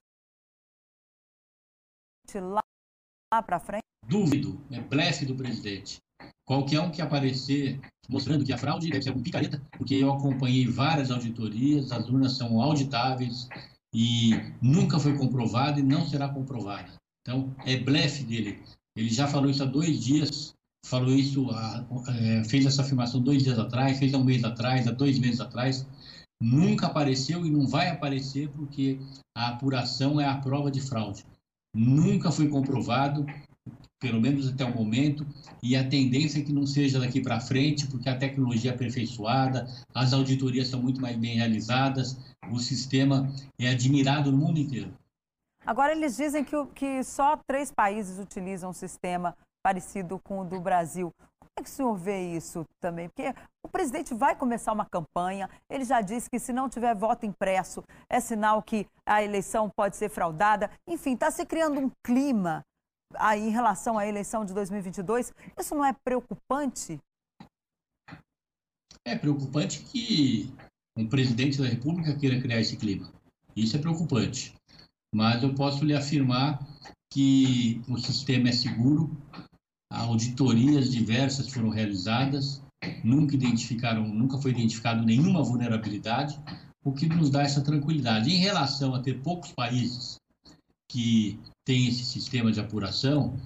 lá, 2.34 2.60
lá 3.32 3.42
para 3.42 3.58
frente? 3.58 3.84
Duvido, 4.06 4.60
é 4.70 4.82
blefe 4.82 5.24
do 5.24 5.34
presidente. 5.34 5.96
Qualquer 6.46 6.80
um 6.80 6.90
que 6.90 7.00
aparecer 7.00 7.80
mostrando 8.06 8.44
que 8.44 8.52
a 8.52 8.58
fraude 8.58 8.90
deve 8.90 9.02
ser 9.02 9.10
algum 9.10 9.22
picareta, 9.22 9.62
porque 9.78 9.94
eu 9.94 10.12
acompanhei 10.12 10.66
várias 10.66 11.10
auditorias, 11.10 11.90
as 11.90 12.06
urnas 12.06 12.36
são 12.36 12.60
auditáveis 12.60 13.48
e 13.92 14.30
nunca 14.62 14.98
foi 14.98 15.16
comprovada 15.16 15.80
e 15.80 15.82
não 15.82 16.06
será 16.06 16.28
comprovada. 16.28 16.92
Então, 17.22 17.54
é 17.64 17.76
blefe 17.76 18.24
dele. 18.24 18.62
Ele 18.96 19.08
já 19.08 19.26
falou 19.26 19.50
isso 19.50 19.62
há 19.62 19.66
dois 19.66 20.00
dias, 20.02 20.54
falou 20.86 21.14
isso, 21.14 21.48
é, 22.08 22.44
fez 22.44 22.66
essa 22.66 22.82
afirmação 22.82 23.20
dois 23.20 23.42
dias 23.42 23.58
atrás, 23.58 23.98
fez 23.98 24.14
há 24.14 24.18
um 24.18 24.24
mês 24.24 24.44
atrás, 24.44 24.86
há 24.86 24.90
dois 24.90 25.18
meses 25.18 25.40
atrás. 25.40 25.86
Nunca 26.42 26.86
apareceu 26.86 27.44
e 27.44 27.50
não 27.50 27.66
vai 27.66 27.88
aparecer 27.88 28.48
porque 28.50 28.98
a 29.36 29.48
apuração 29.48 30.20
é 30.20 30.26
a 30.26 30.38
prova 30.38 30.70
de 30.70 30.80
fraude. 30.80 31.24
Nunca 31.74 32.32
foi 32.32 32.48
comprovado 32.48 33.26
pelo 34.00 34.20
menos 34.20 34.48
até 34.48 34.64
o 34.64 34.74
momento, 34.74 35.26
e 35.62 35.76
a 35.76 35.86
tendência 35.86 36.40
é 36.40 36.42
que 36.42 36.52
não 36.52 36.66
seja 36.66 36.98
daqui 36.98 37.20
para 37.20 37.38
frente, 37.38 37.86
porque 37.86 38.08
a 38.08 38.16
tecnologia 38.16 38.70
é 38.70 38.74
aperfeiçoada, 38.74 39.68
as 39.94 40.14
auditorias 40.14 40.68
são 40.68 40.80
muito 40.80 41.00
mais 41.00 41.16
bem 41.16 41.36
realizadas, 41.36 42.18
o 42.50 42.58
sistema 42.58 43.30
é 43.58 43.68
admirado 43.68 44.32
no 44.32 44.38
mundo 44.38 44.58
inteiro. 44.58 44.90
Agora, 45.66 45.92
eles 45.92 46.16
dizem 46.16 46.42
que, 46.42 46.56
que 46.74 47.04
só 47.04 47.36
três 47.46 47.70
países 47.70 48.18
utilizam 48.18 48.70
um 48.70 48.72
sistema 48.72 49.36
parecido 49.62 50.18
com 50.18 50.40
o 50.40 50.44
do 50.44 50.58
Brasil. 50.58 51.12
Como 51.38 51.50
é 51.58 51.62
que 51.62 51.68
o 51.68 51.72
senhor 51.72 51.94
vê 51.94 52.34
isso 52.34 52.64
também? 52.80 53.10
Porque 53.10 53.34
o 53.62 53.68
presidente 53.68 54.14
vai 54.14 54.34
começar 54.34 54.72
uma 54.72 54.86
campanha, 54.86 55.50
ele 55.68 55.84
já 55.84 56.00
disse 56.00 56.30
que 56.30 56.38
se 56.38 56.54
não 56.54 56.70
tiver 56.70 56.94
voto 56.94 57.26
impresso, 57.26 57.84
é 58.08 58.18
sinal 58.18 58.62
que 58.62 58.86
a 59.04 59.22
eleição 59.22 59.68
pode 59.68 59.96
ser 59.96 60.08
fraudada. 60.08 60.70
Enfim, 60.88 61.12
está 61.12 61.30
se 61.30 61.44
criando 61.44 61.78
um 61.78 61.90
clima 62.02 62.64
aí 63.14 63.40
em 63.40 63.50
relação 63.50 63.98
à 63.98 64.06
eleição 64.06 64.44
de 64.44 64.54
2022, 64.54 65.32
isso 65.58 65.74
não 65.74 65.84
é 65.84 65.92
preocupante? 65.92 66.98
É 69.04 69.16
preocupante 69.16 69.80
que 69.80 70.52
um 70.96 71.06
presidente 71.08 71.58
da 71.58 71.66
República 71.66 72.16
queira 72.16 72.40
criar 72.40 72.60
esse 72.60 72.76
clima. 72.76 73.10
Isso 73.56 73.76
é 73.76 73.80
preocupante. 73.80 74.54
Mas 75.14 75.42
eu 75.42 75.54
posso 75.54 75.84
lhe 75.84 75.94
afirmar 75.94 76.64
que 77.12 77.82
o 77.88 77.98
sistema 77.98 78.48
é 78.48 78.52
seguro, 78.52 79.10
auditorias 79.92 80.90
diversas 80.90 81.48
foram 81.48 81.68
realizadas, 81.68 82.62
nunca 83.02 83.34
identificaram, 83.34 84.06
nunca 84.06 84.38
foi 84.38 84.52
identificado 84.52 85.04
nenhuma 85.04 85.42
vulnerabilidade, 85.42 86.38
o 86.84 86.92
que 86.92 87.08
nos 87.08 87.30
dá 87.30 87.42
essa 87.42 87.62
tranquilidade. 87.62 88.30
Em 88.30 88.38
relação 88.38 88.94
a 88.94 89.00
ter 89.00 89.20
poucos 89.20 89.52
países 89.52 90.19
que 90.90 91.38
tem 91.64 91.86
esse 91.86 92.04
sistema 92.04 92.50
de 92.50 92.58
apuração, 92.58 93.36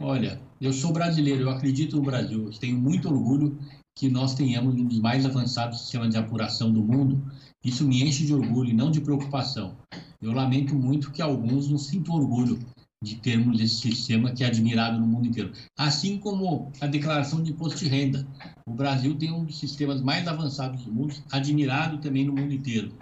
olha, 0.00 0.40
eu 0.60 0.72
sou 0.72 0.92
brasileiro, 0.92 1.42
eu 1.42 1.50
acredito 1.50 1.96
no 1.96 2.02
Brasil, 2.02 2.48
tenho 2.60 2.78
muito 2.78 3.08
orgulho 3.08 3.58
que 3.96 4.08
nós 4.08 4.34
tenhamos 4.34 4.76
um 4.76 4.84
dos 4.86 5.00
mais 5.00 5.26
avançados 5.26 5.80
sistemas 5.80 6.10
de 6.10 6.16
apuração 6.16 6.72
do 6.72 6.82
mundo. 6.82 7.20
Isso 7.64 7.86
me 7.86 8.02
enche 8.02 8.24
de 8.24 8.34
orgulho 8.34 8.70
e 8.70 8.74
não 8.74 8.90
de 8.90 9.00
preocupação. 9.00 9.76
Eu 10.22 10.32
lamento 10.32 10.74
muito 10.74 11.10
que 11.10 11.20
alguns 11.20 11.68
não 11.68 11.78
sintam 11.78 12.14
orgulho 12.14 12.58
de 13.02 13.16
termos 13.16 13.60
esse 13.60 13.76
sistema 13.76 14.32
que 14.32 14.44
é 14.44 14.46
admirado 14.46 14.98
no 14.98 15.06
mundo 15.06 15.26
inteiro. 15.28 15.52
Assim 15.76 16.18
como 16.18 16.72
a 16.80 16.86
declaração 16.86 17.42
de 17.42 17.52
imposto 17.52 17.78
de 17.78 17.88
renda. 17.88 18.26
O 18.66 18.72
Brasil 18.72 19.16
tem 19.16 19.32
um 19.32 19.44
dos 19.44 19.58
sistemas 19.58 20.00
mais 20.00 20.26
avançados 20.26 20.84
do 20.84 20.92
mundo, 20.92 21.14
admirado 21.30 21.98
também 21.98 22.24
no 22.24 22.32
mundo 22.32 22.52
inteiro. 22.52 22.96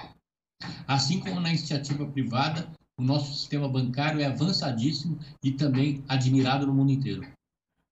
Assim 0.86 1.20
como 1.20 1.40
na 1.40 1.50
iniciativa 1.50 2.06
privada, 2.06 2.68
o 3.02 3.04
nosso 3.04 3.34
sistema 3.34 3.68
bancário 3.68 4.20
é 4.20 4.26
avançadíssimo 4.26 5.18
e 5.42 5.50
também 5.50 6.04
admirado 6.08 6.66
no 6.66 6.72
mundo 6.72 6.92
inteiro. 6.92 7.26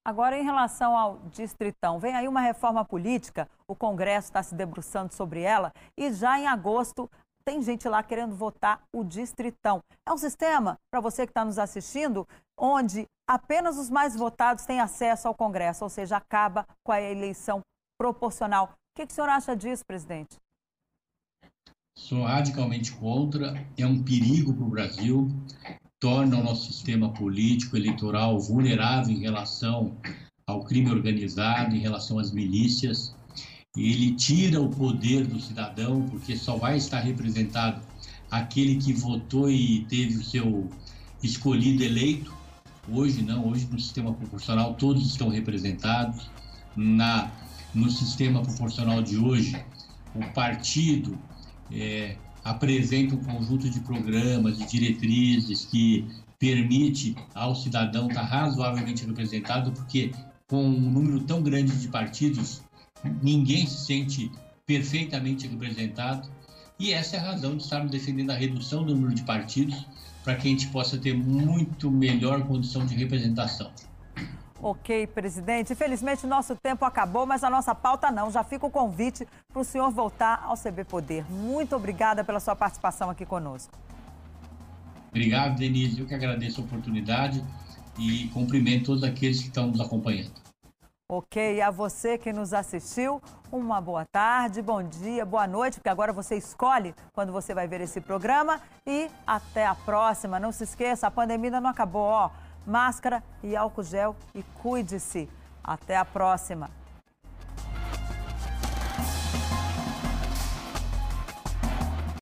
Agora, 0.07 0.39
em 0.39 0.45
relação 0.45 0.97
ao 0.97 1.19
Distritão, 1.31 1.99
vem 1.99 2.15
aí 2.15 2.29
uma 2.29 2.41
reforma 2.41 2.85
política, 2.85 3.49
o 3.69 3.75
Congresso 3.75 4.29
está 4.29 4.43
se 4.43 4.55
debruçando 4.55 5.13
sobre 5.13 5.41
ela 5.43 5.73
e 5.99 6.13
já 6.13 6.39
em 6.39 6.47
agosto 6.47 7.11
tem 7.45 7.61
gente 7.61 7.89
lá 7.89 8.03
querendo 8.03 8.37
votar 8.37 8.83
o 8.95 9.03
Distritão. 9.03 9.81
É 10.07 10.13
um 10.13 10.17
sistema, 10.17 10.79
para 10.91 11.01
você 11.01 11.27
que 11.27 11.33
está 11.33 11.45
nos 11.45 11.59
assistindo, 11.59 12.27
onde 12.57 13.07
apenas 13.29 13.77
os 13.77 13.91
mais 13.91 14.15
votados 14.15 14.65
têm 14.65 14.81
acesso 14.81 15.27
ao 15.27 15.35
Congresso, 15.35 15.83
ou 15.83 15.91
seja, 15.91 16.19
acaba 16.19 16.65
com 16.85 16.93
a 16.93 17.01
eleição 17.01 17.61
proporcional. 17.99 18.67
O 18.67 18.97
que, 18.97 19.07
que 19.07 19.13
o 19.13 19.15
senhor 19.15 19.29
acha 19.29 19.57
disso, 19.57 19.85
presidente? 19.85 20.37
Sou 22.09 22.25
radicalmente 22.25 22.93
contra, 22.93 23.63
é 23.77 23.87
um 23.87 24.03
perigo 24.03 24.55
para 24.55 24.65
o 24.65 24.71
Brasil, 24.71 25.31
torna 26.01 26.39
o 26.39 26.43
nosso 26.43 26.73
sistema 26.73 27.11
político 27.11 27.77
eleitoral 27.77 28.41
vulnerável 28.41 29.15
em 29.15 29.21
relação 29.21 29.95
ao 30.47 30.65
crime 30.65 30.91
organizado, 30.91 31.77
em 31.77 31.79
relação 31.79 32.19
às 32.19 32.33
milícias. 32.33 33.15
Ele 33.77 34.17
tira 34.17 34.61
o 34.61 34.71
poder 34.71 35.27
do 35.27 35.39
cidadão, 35.39 36.03
porque 36.09 36.37
só 36.37 36.57
vai 36.57 36.79
estar 36.79 37.01
representado 37.01 37.81
aquele 38.31 38.77
que 38.77 38.95
votou 38.95 39.51
e 39.51 39.85
teve 39.85 40.17
o 40.17 40.25
seu 40.25 40.69
escolhido 41.23 41.85
eleito. 41.85 42.35
Hoje 42.89 43.23
não, 43.23 43.47
hoje 43.47 43.69
no 43.71 43.79
sistema 43.79 44.13
proporcional 44.15 44.75
todos 44.75 45.07
estão 45.07 45.29
representados. 45.29 46.29
Na, 46.75 47.31
no 47.75 47.91
sistema 47.91 48.43
proporcional 48.43 49.03
de 49.03 49.19
hoje, 49.19 49.63
o 50.15 50.25
partido 50.33 51.17
é, 51.73 52.17
apresenta 52.45 53.15
um 53.15 53.19
conjunto 53.19 53.69
de 53.69 53.81
programas, 53.81 54.59
de 54.59 54.67
diretrizes 54.67 55.65
que 55.65 56.07
permite 56.39 57.15
ao 57.35 57.55
cidadão 57.55 58.09
estar 58.09 58.23
razoavelmente 58.23 59.05
representado, 59.05 59.73
porque 59.73 60.11
com 60.49 60.65
um 60.65 60.91
número 60.91 61.21
tão 61.21 61.43
grande 61.43 61.77
de 61.77 61.89
partidos, 61.89 62.63
ninguém 63.23 63.67
se 63.67 63.87
sente 63.87 64.33
perfeitamente 64.67 65.47
representado. 65.47 66.29
E 66.79 66.93
essa 66.93 67.17
é 67.17 67.19
a 67.19 67.23
razão 67.23 67.57
de 67.57 67.63
estarmos 67.63 67.91
defendendo 67.91 68.31
a 68.31 68.35
redução 68.35 68.85
do 68.85 68.95
número 68.95 69.15
de 69.15 69.23
partidos 69.23 69.87
para 70.25 70.35
que 70.35 70.49
a 70.49 70.51
gente 70.51 70.67
possa 70.69 70.97
ter 70.97 71.15
muito 71.15 71.91
melhor 71.91 72.47
condição 72.47 72.87
de 72.87 72.95
representação. 72.95 73.71
Ok, 74.63 75.07
presidente. 75.07 75.73
Infelizmente, 75.73 76.27
nosso 76.27 76.55
tempo 76.55 76.85
acabou, 76.85 77.25
mas 77.25 77.43
a 77.43 77.49
nossa 77.49 77.75
pauta 77.75 78.11
não. 78.11 78.31
Já 78.31 78.45
fica 78.45 78.67
o 78.67 78.71
convite 78.71 79.27
para 79.51 79.63
o 79.63 79.65
senhor 79.65 79.91
voltar 79.91 80.43
ao 80.45 80.55
CB 80.55 80.85
Poder. 80.85 81.25
Muito 81.31 81.75
obrigada 81.75 82.23
pela 82.23 82.39
sua 82.41 82.55
participação 82.55 83.09
aqui 83.09 83.25
conosco. 83.25 83.73
Obrigado, 85.09 85.57
Denise. 85.57 85.99
Eu 85.99 86.07
que 86.07 86.15
agradeço 86.15 86.61
a 86.61 86.65
oportunidade 86.65 87.43
e 87.99 88.29
cumprimento 88.29 88.87
todos 88.87 89.03
aqueles 89.03 89.41
que 89.41 89.49
estão 89.49 89.67
nos 89.67 89.81
acompanhando. 89.81 90.41
Ok, 91.09 91.61
a 91.61 91.73
você 91.73 92.17
que 92.17 92.33
nos 92.33 92.53
assistiu, 92.53 93.21
uma 93.51 93.81
boa 93.81 94.05
tarde, 94.05 94.63
bom 94.63 94.81
dia, 94.81 95.27
boa 95.27 95.45
noite, 95.45 95.75
porque 95.75 95.89
agora 95.89 96.13
você 96.13 96.37
escolhe 96.37 96.95
quando 97.13 97.33
você 97.33 97.53
vai 97.53 97.67
ver 97.67 97.81
esse 97.81 98.01
programa 98.01 98.61
e 98.87 99.11
até 99.27 99.67
a 99.67 99.75
próxima. 99.75 100.39
Não 100.39 100.53
se 100.53 100.63
esqueça, 100.63 101.09
a 101.09 101.11
pandemia 101.11 101.49
ainda 101.49 101.61
não 101.61 101.71
acabou, 101.71 102.03
ó. 102.03 102.31
Máscara 102.67 103.23
e 103.43 103.57
álcool 103.57 103.85
gel 103.85 104.17
e 104.35 104.43
cuide-se. 104.63 105.29
Até 105.63 105.97
a 105.97 106.05
próxima. 106.05 106.71